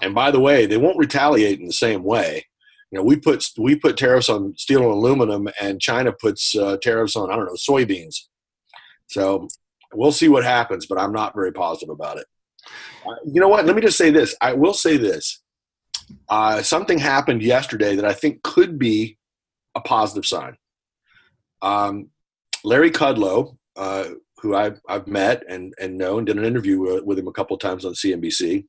And 0.00 0.14
by 0.14 0.30
the 0.30 0.40
way, 0.40 0.66
they 0.66 0.76
won't 0.76 0.98
retaliate 0.98 1.58
in 1.58 1.66
the 1.66 1.72
same 1.72 2.04
way. 2.04 2.46
You 2.90 2.98
know, 2.98 3.04
we 3.04 3.16
put 3.16 3.44
we 3.58 3.76
put 3.76 3.96
tariffs 3.96 4.28
on 4.28 4.56
steel 4.56 4.82
and 4.82 4.92
aluminum, 4.92 5.48
and 5.60 5.80
China 5.80 6.12
puts 6.12 6.56
uh, 6.56 6.76
tariffs 6.82 7.16
on 7.16 7.30
I 7.30 7.36
don't 7.36 7.46
know 7.46 7.52
soybeans. 7.52 8.16
So 9.08 9.48
we'll 9.92 10.12
see 10.12 10.28
what 10.28 10.44
happens, 10.44 10.86
but 10.86 10.98
I'm 10.98 11.12
not 11.12 11.34
very 11.34 11.52
positive 11.52 11.90
about 11.90 12.18
it. 12.18 12.26
Uh, 13.06 13.16
you 13.26 13.40
know 13.40 13.48
what? 13.48 13.66
Let 13.66 13.76
me 13.76 13.82
just 13.82 13.98
say 13.98 14.10
this. 14.10 14.34
I 14.40 14.52
will 14.52 14.74
say 14.74 14.96
this. 14.96 15.42
Uh, 16.28 16.62
something 16.62 16.98
happened 16.98 17.42
yesterday 17.42 17.96
that 17.96 18.04
I 18.04 18.14
think 18.14 18.42
could 18.42 18.78
be 18.78 19.18
a 19.74 19.80
positive 19.80 20.24
sign. 20.24 20.56
Um, 21.60 22.10
Larry 22.64 22.90
Kudlow, 22.90 23.56
uh, 23.78 24.10
who 24.42 24.54
I've, 24.54 24.80
I've 24.88 25.06
met 25.06 25.44
and, 25.48 25.72
and 25.80 25.96
know 25.96 26.18
and 26.18 26.26
did 26.26 26.36
an 26.36 26.44
interview 26.44 26.80
with, 26.80 27.04
with 27.04 27.18
him 27.18 27.28
a 27.28 27.32
couple 27.32 27.54
of 27.54 27.60
times 27.60 27.84
on 27.84 27.94
CNBC, 27.94 28.66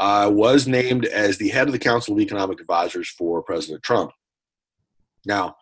uh, 0.00 0.30
was 0.32 0.66
named 0.66 1.06
as 1.06 1.38
the 1.38 1.48
head 1.48 1.68
of 1.68 1.72
the 1.72 1.78
Council 1.78 2.14
of 2.14 2.20
Economic 2.20 2.60
Advisors 2.60 3.08
for 3.08 3.42
President 3.42 3.82
Trump. 3.82 4.10
Now, 5.24 5.56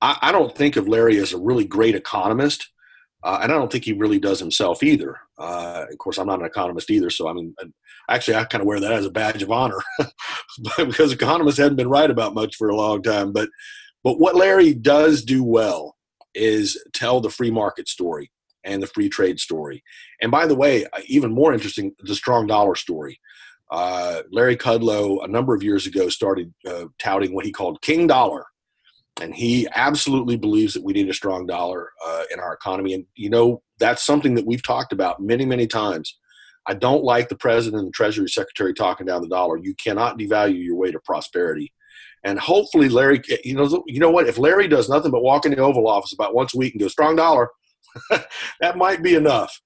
I, 0.00 0.18
I 0.20 0.32
don't 0.32 0.54
think 0.54 0.76
of 0.76 0.88
Larry 0.88 1.18
as 1.18 1.32
a 1.32 1.38
really 1.38 1.64
great 1.64 1.94
economist. 1.94 2.68
Uh, 3.24 3.40
and 3.42 3.50
I 3.50 3.56
don't 3.56 3.70
think 3.70 3.84
he 3.84 3.94
really 3.94 4.20
does 4.20 4.38
himself 4.38 4.82
either. 4.82 5.18
Uh, 5.38 5.86
of 5.90 5.98
course, 5.98 6.18
I'm 6.18 6.28
not 6.28 6.38
an 6.38 6.46
economist 6.46 6.88
either, 6.88 7.10
so 7.10 7.28
I 7.28 7.32
mean, 7.32 7.52
actually, 8.08 8.36
I 8.36 8.44
kind 8.44 8.62
of 8.62 8.68
wear 8.68 8.78
that 8.78 8.92
as 8.92 9.06
a 9.06 9.10
badge 9.10 9.42
of 9.42 9.50
honor, 9.50 9.78
because 10.76 11.12
economists 11.12 11.58
haven't 11.58 11.76
been 11.76 11.90
right 11.90 12.10
about 12.10 12.34
much 12.34 12.54
for 12.54 12.68
a 12.68 12.76
long 12.76 13.02
time. 13.02 13.32
But, 13.32 13.48
but 14.04 14.20
what 14.20 14.36
Larry 14.36 14.72
does 14.72 15.24
do 15.24 15.42
well 15.42 15.96
is 16.38 16.82
tell 16.94 17.20
the 17.20 17.30
free 17.30 17.50
market 17.50 17.88
story 17.88 18.30
and 18.64 18.82
the 18.82 18.86
free 18.86 19.08
trade 19.08 19.40
story. 19.40 19.82
And 20.20 20.30
by 20.30 20.46
the 20.46 20.54
way, 20.54 20.84
uh, 20.86 21.00
even 21.06 21.32
more 21.32 21.52
interesting, 21.52 21.94
the 22.00 22.14
strong 22.14 22.46
dollar 22.46 22.74
story. 22.74 23.20
Uh, 23.70 24.22
Larry 24.32 24.56
Kudlow, 24.56 25.22
a 25.22 25.28
number 25.28 25.54
of 25.54 25.62
years 25.62 25.86
ago, 25.86 26.08
started 26.08 26.54
uh, 26.66 26.86
touting 26.98 27.34
what 27.34 27.44
he 27.44 27.52
called 27.52 27.82
King 27.82 28.06
Dollar 28.06 28.46
and 29.20 29.34
he 29.34 29.68
absolutely 29.74 30.36
believes 30.36 30.74
that 30.74 30.84
we 30.84 30.92
need 30.92 31.08
a 31.08 31.14
strong 31.14 31.46
dollar 31.46 31.90
uh, 32.06 32.24
in 32.32 32.40
our 32.40 32.54
economy. 32.54 32.94
And 32.94 33.04
you 33.14 33.30
know 33.30 33.62
that's 33.78 34.04
something 34.04 34.34
that 34.34 34.46
we've 34.46 34.62
talked 34.62 34.92
about 34.92 35.20
many, 35.20 35.44
many 35.44 35.66
times. 35.66 36.18
I 36.66 36.74
don't 36.74 37.04
like 37.04 37.28
the 37.28 37.36
president 37.36 37.80
and 37.80 37.88
the 37.88 37.92
treasury 37.92 38.28
secretary 38.28 38.74
talking 38.74 39.06
down 39.06 39.22
the 39.22 39.28
dollar. 39.28 39.56
You 39.56 39.74
cannot 39.74 40.18
devalue 40.18 40.62
your 40.62 40.76
way 40.76 40.90
to 40.90 41.00
prosperity. 41.00 41.72
And 42.24 42.38
hopefully, 42.38 42.88
Larry, 42.88 43.22
you 43.44 43.54
know, 43.54 43.84
you 43.86 44.00
know 44.00 44.10
what? 44.10 44.26
If 44.26 44.38
Larry 44.38 44.68
does 44.68 44.88
nothing 44.88 45.10
but 45.10 45.22
walk 45.22 45.46
in 45.46 45.52
the 45.52 45.58
Oval 45.58 45.86
Office 45.86 46.12
about 46.12 46.34
once 46.34 46.54
a 46.54 46.58
week 46.58 46.74
and 46.74 46.80
go 46.80 46.88
strong 46.88 47.16
dollar, 47.16 47.48
that 48.60 48.76
might 48.76 49.02
be 49.02 49.14
enough. 49.14 49.60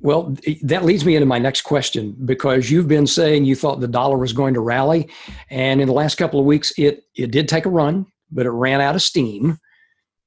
Well, 0.00 0.36
that 0.62 0.84
leads 0.84 1.04
me 1.04 1.16
into 1.16 1.26
my 1.26 1.38
next 1.38 1.62
question 1.62 2.16
because 2.24 2.70
you've 2.70 2.88
been 2.88 3.06
saying 3.06 3.44
you 3.44 3.56
thought 3.56 3.80
the 3.80 3.88
dollar 3.88 4.16
was 4.16 4.32
going 4.32 4.54
to 4.54 4.60
rally, 4.60 5.08
and 5.50 5.80
in 5.80 5.88
the 5.88 5.94
last 5.94 6.16
couple 6.16 6.38
of 6.38 6.46
weeks, 6.46 6.72
it 6.78 7.04
it 7.16 7.30
did 7.30 7.48
take 7.48 7.66
a 7.66 7.70
run, 7.70 8.06
but 8.30 8.46
it 8.46 8.50
ran 8.50 8.80
out 8.80 8.94
of 8.94 9.02
steam. 9.02 9.58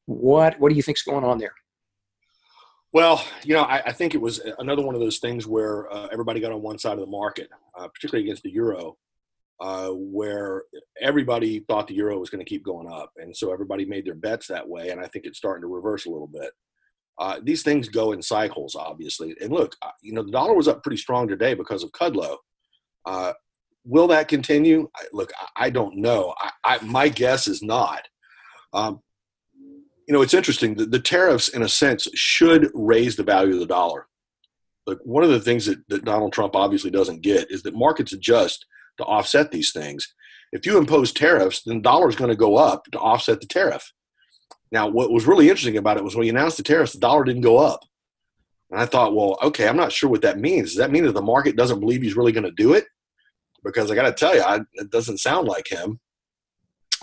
What 0.05 0.59
what 0.59 0.69
do 0.69 0.75
you 0.75 0.83
think's 0.83 1.03
going 1.03 1.23
on 1.23 1.37
there? 1.37 1.53
Well, 2.93 3.25
you 3.43 3.53
know, 3.53 3.61
I, 3.61 3.81
I 3.85 3.91
think 3.93 4.13
it 4.13 4.21
was 4.21 4.41
another 4.59 4.81
one 4.81 4.95
of 4.95 5.01
those 5.01 5.19
things 5.19 5.47
where 5.47 5.91
uh, 5.91 6.09
everybody 6.11 6.41
got 6.41 6.51
on 6.51 6.61
one 6.61 6.77
side 6.77 6.93
of 6.93 6.99
the 6.99 7.05
market, 7.05 7.49
uh, 7.77 7.87
particularly 7.87 8.25
against 8.25 8.43
the 8.43 8.51
euro, 8.51 8.97
uh, 9.61 9.89
where 9.89 10.63
everybody 10.99 11.59
thought 11.59 11.87
the 11.87 11.93
euro 11.93 12.17
was 12.19 12.31
going 12.31 12.43
to 12.43 12.49
keep 12.49 12.65
going 12.65 12.91
up, 12.91 13.11
and 13.17 13.35
so 13.35 13.53
everybody 13.53 13.85
made 13.85 14.05
their 14.05 14.15
bets 14.15 14.47
that 14.47 14.67
way. 14.67 14.89
And 14.89 14.99
I 14.99 15.05
think 15.07 15.25
it's 15.25 15.37
starting 15.37 15.61
to 15.61 15.67
reverse 15.67 16.07
a 16.07 16.09
little 16.09 16.27
bit. 16.27 16.51
Uh, 17.19 17.39
these 17.43 17.61
things 17.61 17.87
go 17.87 18.13
in 18.13 18.21
cycles, 18.21 18.75
obviously. 18.75 19.35
And 19.39 19.51
look, 19.51 19.75
uh, 19.83 19.91
you 20.01 20.13
know, 20.13 20.23
the 20.23 20.31
dollar 20.31 20.55
was 20.55 20.67
up 20.67 20.81
pretty 20.81 20.97
strong 20.97 21.27
today 21.27 21.53
because 21.53 21.83
of 21.83 21.91
Kudlow. 21.91 22.37
Uh, 23.05 23.33
will 23.85 24.07
that 24.07 24.27
continue? 24.27 24.89
I, 24.95 25.03
look, 25.13 25.31
I, 25.39 25.65
I, 25.65 25.69
don't 25.69 25.97
know. 25.97 26.33
I, 26.65 26.79
my 26.83 27.09
guess 27.09 27.47
is 27.47 27.61
not. 27.61 28.07
Um, 28.73 29.01
you 30.07 30.13
know, 30.13 30.23
it's 30.23 30.33
interesting. 30.33 30.73
The, 30.73 30.87
the, 30.87 30.99
tariffs, 30.99 31.49
in 31.49 31.61
a 31.61 31.69
sense, 31.69 32.07
should 32.15 32.71
raise 32.73 33.15
the 33.15 33.23
value 33.23 33.53
of 33.53 33.59
the 33.59 33.67
dollar. 33.67 34.07
Look, 34.87 34.99
one 35.03 35.23
of 35.23 35.29
the 35.29 35.39
things 35.39 35.67
that, 35.67 35.87
that 35.89 36.05
Donald 36.05 36.33
Trump 36.33 36.55
obviously 36.55 36.89
doesn't 36.89 37.21
get 37.21 37.51
is 37.51 37.61
that 37.63 37.75
markets 37.75 38.13
adjust 38.13 38.65
to 38.97 39.03
offset 39.05 39.51
these 39.51 39.71
things. 39.71 40.13
If 40.51 40.65
you 40.65 40.77
impose 40.77 41.13
tariffs, 41.13 41.63
then 41.63 41.77
the 41.77 41.81
dollar 41.81 42.09
is 42.09 42.15
going 42.15 42.29
to 42.29 42.35
go 42.35 42.57
up 42.57 42.85
to 42.91 42.99
offset 42.99 43.39
the 43.39 43.47
tariff. 43.47 43.91
Now, 44.71 44.87
what 44.87 45.11
was 45.11 45.25
really 45.25 45.49
interesting 45.49 45.77
about 45.77 45.97
it 45.97 46.03
was 46.03 46.15
when 46.15 46.23
he 46.23 46.29
announced 46.29 46.57
the 46.57 46.63
tariffs, 46.63 46.93
the 46.93 46.99
dollar 46.99 47.23
didn't 47.23 47.41
go 47.41 47.57
up. 47.57 47.81
And 48.69 48.79
I 48.79 48.85
thought, 48.85 49.15
well, 49.15 49.37
okay, 49.43 49.67
I'm 49.67 49.77
not 49.77 49.91
sure 49.91 50.09
what 50.09 50.21
that 50.21 50.39
means. 50.39 50.69
Does 50.69 50.77
that 50.77 50.91
mean 50.91 51.03
that 51.05 51.13
the 51.13 51.21
market 51.21 51.57
doesn't 51.57 51.81
believe 51.81 52.01
he's 52.01 52.15
really 52.15 52.31
going 52.31 52.45
to 52.45 52.51
do 52.51 52.73
it? 52.73 52.85
Because 53.63 53.91
I 53.91 53.95
got 53.95 54.03
to 54.03 54.13
tell 54.13 54.33
you, 54.33 54.41
I, 54.41 54.61
it 54.73 54.89
doesn't 54.89 55.19
sound 55.19 55.47
like 55.47 55.67
him. 55.67 55.99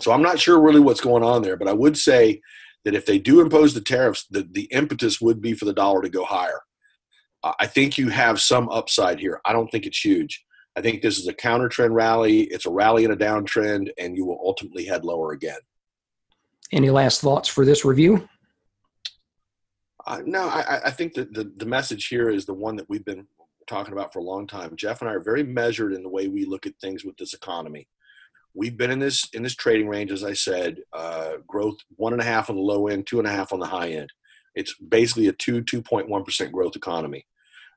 So 0.00 0.12
I'm 0.12 0.22
not 0.22 0.38
sure 0.38 0.60
really 0.60 0.80
what's 0.80 1.00
going 1.00 1.22
on 1.22 1.42
there. 1.42 1.56
But 1.56 1.68
I 1.68 1.72
would 1.74 1.98
say 1.98 2.40
that 2.84 2.94
if 2.94 3.04
they 3.04 3.18
do 3.18 3.40
impose 3.40 3.74
the 3.74 3.80
tariffs, 3.80 4.26
the, 4.30 4.48
the 4.50 4.64
impetus 4.64 5.20
would 5.20 5.42
be 5.42 5.52
for 5.52 5.66
the 5.66 5.74
dollar 5.74 6.00
to 6.02 6.08
go 6.08 6.24
higher. 6.24 6.60
I 7.60 7.66
think 7.66 7.98
you 7.98 8.08
have 8.08 8.40
some 8.40 8.68
upside 8.70 9.20
here. 9.20 9.40
I 9.44 9.52
don't 9.52 9.68
think 9.68 9.86
it's 9.86 10.04
huge. 10.04 10.44
I 10.78 10.80
think 10.80 11.02
this 11.02 11.18
is 11.18 11.26
a 11.26 11.34
counter 11.34 11.68
trend 11.68 11.92
rally. 11.92 12.42
It's 12.42 12.64
a 12.64 12.70
rally 12.70 13.02
in 13.02 13.10
a 13.10 13.16
downtrend, 13.16 13.88
and 13.98 14.16
you 14.16 14.24
will 14.24 14.38
ultimately 14.40 14.84
head 14.84 15.04
lower 15.04 15.32
again. 15.32 15.58
Any 16.70 16.88
last 16.88 17.20
thoughts 17.20 17.48
for 17.48 17.64
this 17.64 17.84
review? 17.84 18.28
Uh, 20.06 20.20
no, 20.24 20.42
I, 20.42 20.82
I 20.84 20.90
think 20.92 21.14
that 21.14 21.34
the, 21.34 21.50
the 21.56 21.66
message 21.66 22.06
here 22.06 22.30
is 22.30 22.46
the 22.46 22.54
one 22.54 22.76
that 22.76 22.88
we've 22.88 23.04
been 23.04 23.26
talking 23.66 23.92
about 23.92 24.12
for 24.12 24.20
a 24.20 24.22
long 24.22 24.46
time. 24.46 24.76
Jeff 24.76 25.00
and 25.00 25.10
I 25.10 25.14
are 25.14 25.20
very 25.20 25.42
measured 25.42 25.94
in 25.94 26.04
the 26.04 26.08
way 26.08 26.28
we 26.28 26.44
look 26.44 26.64
at 26.64 26.74
things 26.80 27.04
with 27.04 27.16
this 27.16 27.34
economy. 27.34 27.88
We've 28.54 28.76
been 28.76 28.92
in 28.92 29.00
this 29.00 29.28
in 29.32 29.42
this 29.42 29.56
trading 29.56 29.88
range, 29.88 30.12
as 30.12 30.22
I 30.22 30.32
said, 30.32 30.78
uh, 30.92 31.38
growth 31.48 31.78
one 31.96 32.12
and 32.12 32.22
a 32.22 32.24
half 32.24 32.50
on 32.50 32.56
the 32.56 32.62
low 32.62 32.86
end, 32.86 33.08
two 33.08 33.18
and 33.18 33.26
a 33.26 33.32
half 33.32 33.52
on 33.52 33.58
the 33.58 33.66
high 33.66 33.90
end. 33.90 34.12
It's 34.54 34.74
basically 34.78 35.26
a 35.26 35.32
two 35.32 35.60
two 35.60 35.82
point 35.82 36.08
one 36.08 36.22
percent 36.22 36.52
growth 36.52 36.76
economy. 36.76 37.26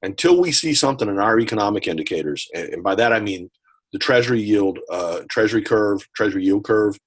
Until 0.03 0.41
we 0.41 0.51
see 0.51 0.73
something 0.73 1.07
in 1.07 1.19
our 1.19 1.39
economic 1.39 1.87
indicators, 1.87 2.47
and 2.53 2.83
by 2.83 2.95
that 2.95 3.13
I 3.13 3.19
mean 3.19 3.49
the 3.93 3.99
Treasury 3.99 4.41
yield, 4.41 4.79
uh, 4.89 5.21
Treasury 5.29 5.61
curve, 5.61 6.07
Treasury 6.15 6.45
yield 6.45 6.63
curve, 6.63 6.97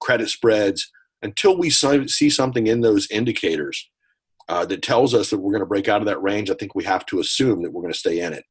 credit 0.00 0.28
spreads, 0.28 0.90
until 1.22 1.58
we 1.58 1.70
see 1.70 2.30
something 2.30 2.66
in 2.66 2.80
those 2.80 3.10
indicators 3.10 3.90
uh, 4.48 4.64
that 4.66 4.82
tells 4.82 5.14
us 5.14 5.30
that 5.30 5.38
we're 5.38 5.52
going 5.52 5.60
to 5.60 5.66
break 5.66 5.88
out 5.88 6.00
of 6.00 6.06
that 6.06 6.22
range, 6.22 6.50
I 6.50 6.54
think 6.54 6.74
we 6.74 6.84
have 6.84 7.04
to 7.06 7.20
assume 7.20 7.62
that 7.62 7.72
we're 7.72 7.82
going 7.82 7.92
to 7.92 7.98
stay 7.98 8.20
in 8.20 8.32
it. 8.32 8.44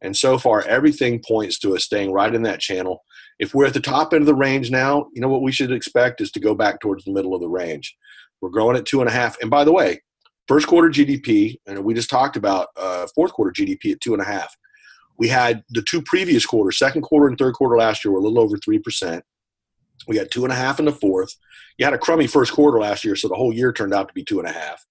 And 0.00 0.16
so 0.16 0.38
far, 0.38 0.62
everything 0.62 1.20
points 1.26 1.58
to 1.60 1.74
us 1.74 1.84
staying 1.84 2.12
right 2.12 2.34
in 2.34 2.42
that 2.42 2.60
channel. 2.60 3.04
If 3.38 3.54
we're 3.54 3.66
at 3.66 3.74
the 3.74 3.80
top 3.80 4.12
end 4.12 4.22
of 4.22 4.26
the 4.26 4.34
range 4.34 4.70
now, 4.70 5.06
you 5.12 5.20
know 5.20 5.28
what 5.28 5.42
we 5.42 5.52
should 5.52 5.72
expect 5.72 6.20
is 6.20 6.30
to 6.32 6.40
go 6.40 6.54
back 6.54 6.80
towards 6.80 7.04
the 7.04 7.12
middle 7.12 7.34
of 7.34 7.40
the 7.40 7.48
range. 7.48 7.96
We're 8.40 8.50
growing 8.50 8.76
at 8.76 8.86
two 8.86 9.00
and 9.00 9.08
a 9.08 9.12
half. 9.12 9.36
And 9.40 9.50
by 9.50 9.64
the 9.64 9.72
way, 9.72 10.00
first 10.48 10.66
quarter 10.66 10.88
GDP, 10.88 11.56
and 11.66 11.84
we 11.84 11.94
just 11.94 12.10
talked 12.10 12.36
about 12.36 12.68
uh, 12.76 13.06
fourth 13.14 13.32
quarter 13.32 13.52
GDP 13.52 13.92
at 13.92 14.00
two 14.00 14.14
and 14.14 14.22
a 14.22 14.26
half. 14.26 14.56
We 15.18 15.28
had 15.28 15.62
the 15.70 15.82
two 15.82 16.02
previous 16.02 16.46
quarters, 16.46 16.78
second 16.78 17.02
quarter 17.02 17.28
and 17.28 17.38
third 17.38 17.54
quarter 17.54 17.76
last 17.76 18.04
year, 18.04 18.12
were 18.12 18.18
a 18.18 18.22
little 18.22 18.40
over 18.40 18.56
three 18.56 18.78
percent. 18.78 19.24
We 20.06 20.16
got 20.16 20.30
two 20.30 20.44
and 20.44 20.52
a 20.52 20.56
half 20.56 20.78
in 20.78 20.84
the 20.86 20.92
fourth. 20.92 21.34
You 21.76 21.84
had 21.84 21.94
a 21.94 21.98
crummy 21.98 22.26
first 22.26 22.52
quarter 22.52 22.78
last 22.78 23.04
year, 23.04 23.16
so 23.16 23.28
the 23.28 23.34
whole 23.34 23.52
year 23.52 23.72
turned 23.72 23.94
out 23.94 24.08
to 24.08 24.14
be 24.14 24.24
two 24.24 24.38
and 24.38 24.48
a 24.48 24.52
half. 24.52 24.84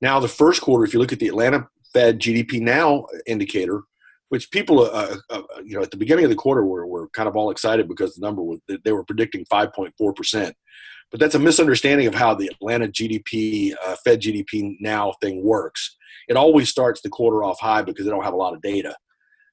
Now, 0.00 0.20
the 0.20 0.28
first 0.28 0.60
quarter, 0.60 0.84
if 0.84 0.92
you 0.92 1.00
look 1.00 1.12
at 1.12 1.18
the 1.18 1.28
Atlanta 1.28 1.68
Fed 1.92 2.20
GDP 2.20 2.60
Now 2.60 3.06
indicator, 3.26 3.82
which 4.28 4.50
people, 4.50 4.80
uh, 4.80 4.88
uh, 4.88 5.16
uh, 5.30 5.42
you 5.64 5.76
know, 5.76 5.82
at 5.82 5.90
the 5.90 5.96
beginning 5.96 6.24
of 6.24 6.30
the 6.30 6.36
quarter 6.36 6.64
were, 6.64 6.86
were 6.86 7.08
kind 7.10 7.28
of 7.28 7.36
all 7.36 7.50
excited 7.50 7.88
because 7.88 8.14
the 8.14 8.26
number 8.26 8.42
was, 8.42 8.58
they 8.84 8.92
were 8.92 9.04
predicting 9.04 9.44
5.4%. 9.44 10.52
But 11.14 11.20
that's 11.20 11.36
a 11.36 11.38
misunderstanding 11.38 12.08
of 12.08 12.14
how 12.16 12.34
the 12.34 12.48
Atlanta 12.48 12.88
GDP, 12.88 13.72
uh, 13.86 13.94
Fed 14.04 14.20
GDP 14.20 14.74
Now 14.80 15.12
thing 15.20 15.44
works. 15.44 15.96
It 16.26 16.36
always 16.36 16.68
starts 16.68 17.02
the 17.02 17.08
quarter 17.08 17.44
off 17.44 17.60
high 17.60 17.82
because 17.82 18.04
they 18.04 18.10
don't 18.10 18.24
have 18.24 18.32
a 18.32 18.36
lot 18.36 18.52
of 18.52 18.60
data. 18.60 18.96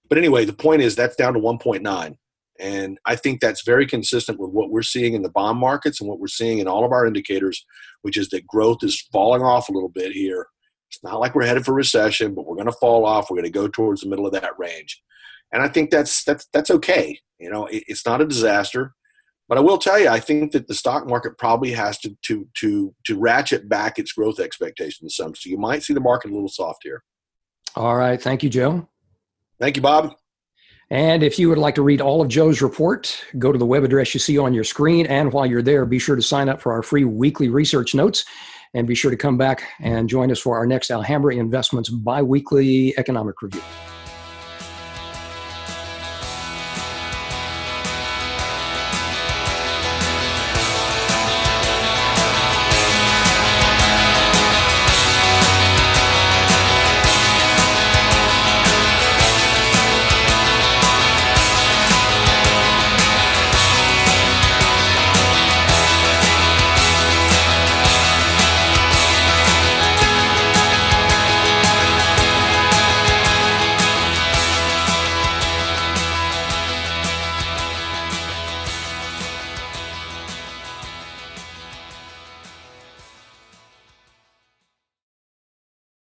But 0.10 0.18
anyway, 0.18 0.44
the 0.46 0.54
point 0.54 0.82
is 0.82 0.96
that's 0.96 1.16
down 1.16 1.36
to 1.36 1.40
1.9 1.40 2.16
And 2.60 2.98
I 3.06 3.16
think 3.16 3.42
that's 3.42 3.62
very 3.64 3.86
consistent 3.86 4.40
with 4.40 4.50
what 4.50 4.72
we're 4.72 4.82
seeing 4.82 5.14
in 5.14 5.22
the 5.22 5.30
bond 5.30 5.60
markets 5.60 6.02
and 6.02 6.10
what 6.10 6.20
we're 6.20 6.30
seeing 6.30 6.58
in 6.58 6.68
all 6.68 6.84
of 6.84 6.92
our 6.92 7.06
indicators, 7.06 7.64
which 8.02 8.18
is 8.18 8.30
that 8.30 8.48
growth 8.48 8.80
is 8.82 9.00
falling 9.12 9.44
off 9.44 9.70
a 9.70 9.72
little 9.72 9.90
bit 9.94 10.14
here. 10.14 10.48
It's 10.90 11.04
not 11.04 11.20
like 11.20 11.36
we're 11.36 11.46
headed 11.46 11.64
for 11.64 11.76
recession, 11.76 12.34
but 12.34 12.48
we're 12.48 12.56
going 12.56 12.66
to 12.66 12.78
fall 12.82 13.06
off. 13.06 13.30
We're 13.30 13.38
going 13.38 13.44
to 13.44 13.52
go 13.52 13.68
towards 13.68 14.02
the 14.02 14.10
middle 14.10 14.26
of 14.26 14.34
that 14.34 14.58
range. 14.58 15.00
And 15.54 15.62
I 15.62 15.68
think 15.68 15.92
that's 15.92 16.24
that's 16.24 16.48
that's 16.54 16.72
okay. 16.72 17.20
You 17.38 17.52
know, 17.52 17.68
it, 17.68 17.84
it's 17.86 18.08
not 18.08 18.20
a 18.20 18.26
disaster. 18.26 18.96
But 19.52 19.58
I 19.58 19.62
will 19.64 19.78
tell 19.78 20.00
you, 20.00 20.08
I 20.08 20.22
think 20.22 20.54
that 20.54 20.70
the 20.70 20.74
stock 20.74 21.06
market 21.06 21.38
probably 21.38 21.72
has 21.72 21.98
to 21.98 22.16
to 22.22 22.48
to 22.54 22.96
to 23.04 23.20
ratchet 23.20 23.68
back 23.68 24.00
its 24.00 24.14
growth 24.14 24.40
expectations 24.40 25.18
some. 25.18 25.36
So 25.36 25.50
you 25.50 25.58
might 25.58 25.84
see 25.84 25.94
the 25.94 26.00
market 26.00 26.32
a 26.32 26.34
little 26.34 26.48
soft 26.48 26.84
here. 26.84 27.04
All 27.76 27.98
right. 27.98 28.22
Thank 28.22 28.44
you, 28.44 28.50
Joe. 28.50 28.88
Thank 29.60 29.76
you, 29.76 29.82
Bob. 29.82 30.16
And 30.90 31.22
if 31.22 31.38
you 31.38 31.50
would 31.50 31.58
like 31.58 31.76
to 31.76 31.82
read 31.82 32.00
all 32.00 32.22
of 32.22 32.30
Joe's 32.30 32.62
report, 32.62 33.14
go 33.40 33.52
to 33.52 33.60
the 33.60 33.66
web 33.66 33.84
address 33.84 34.14
you 34.14 34.22
see 34.22 34.38
on 34.38 34.54
your 34.54 34.64
screen. 34.64 35.06
And 35.08 35.34
while 35.34 35.46
you're 35.46 35.62
there, 35.62 35.86
be 35.86 36.00
sure 36.00 36.16
to 36.16 36.22
sign 36.22 36.48
up 36.48 36.62
for 36.62 36.72
our 36.72 36.82
free 36.82 37.04
weekly 37.04 37.50
research 37.50 37.94
notes. 37.94 38.24
And 38.74 38.88
be 38.88 38.96
sure 38.96 39.12
to 39.12 39.18
come 39.18 39.38
back 39.38 39.64
and 39.82 40.08
join 40.08 40.32
us 40.32 40.40
for 40.40 40.56
our 40.56 40.66
next 40.66 40.92
Alhambra 40.92 41.36
Investments 41.36 41.90
biweekly 41.90 42.98
economic 42.98 43.42
review. 43.42 43.62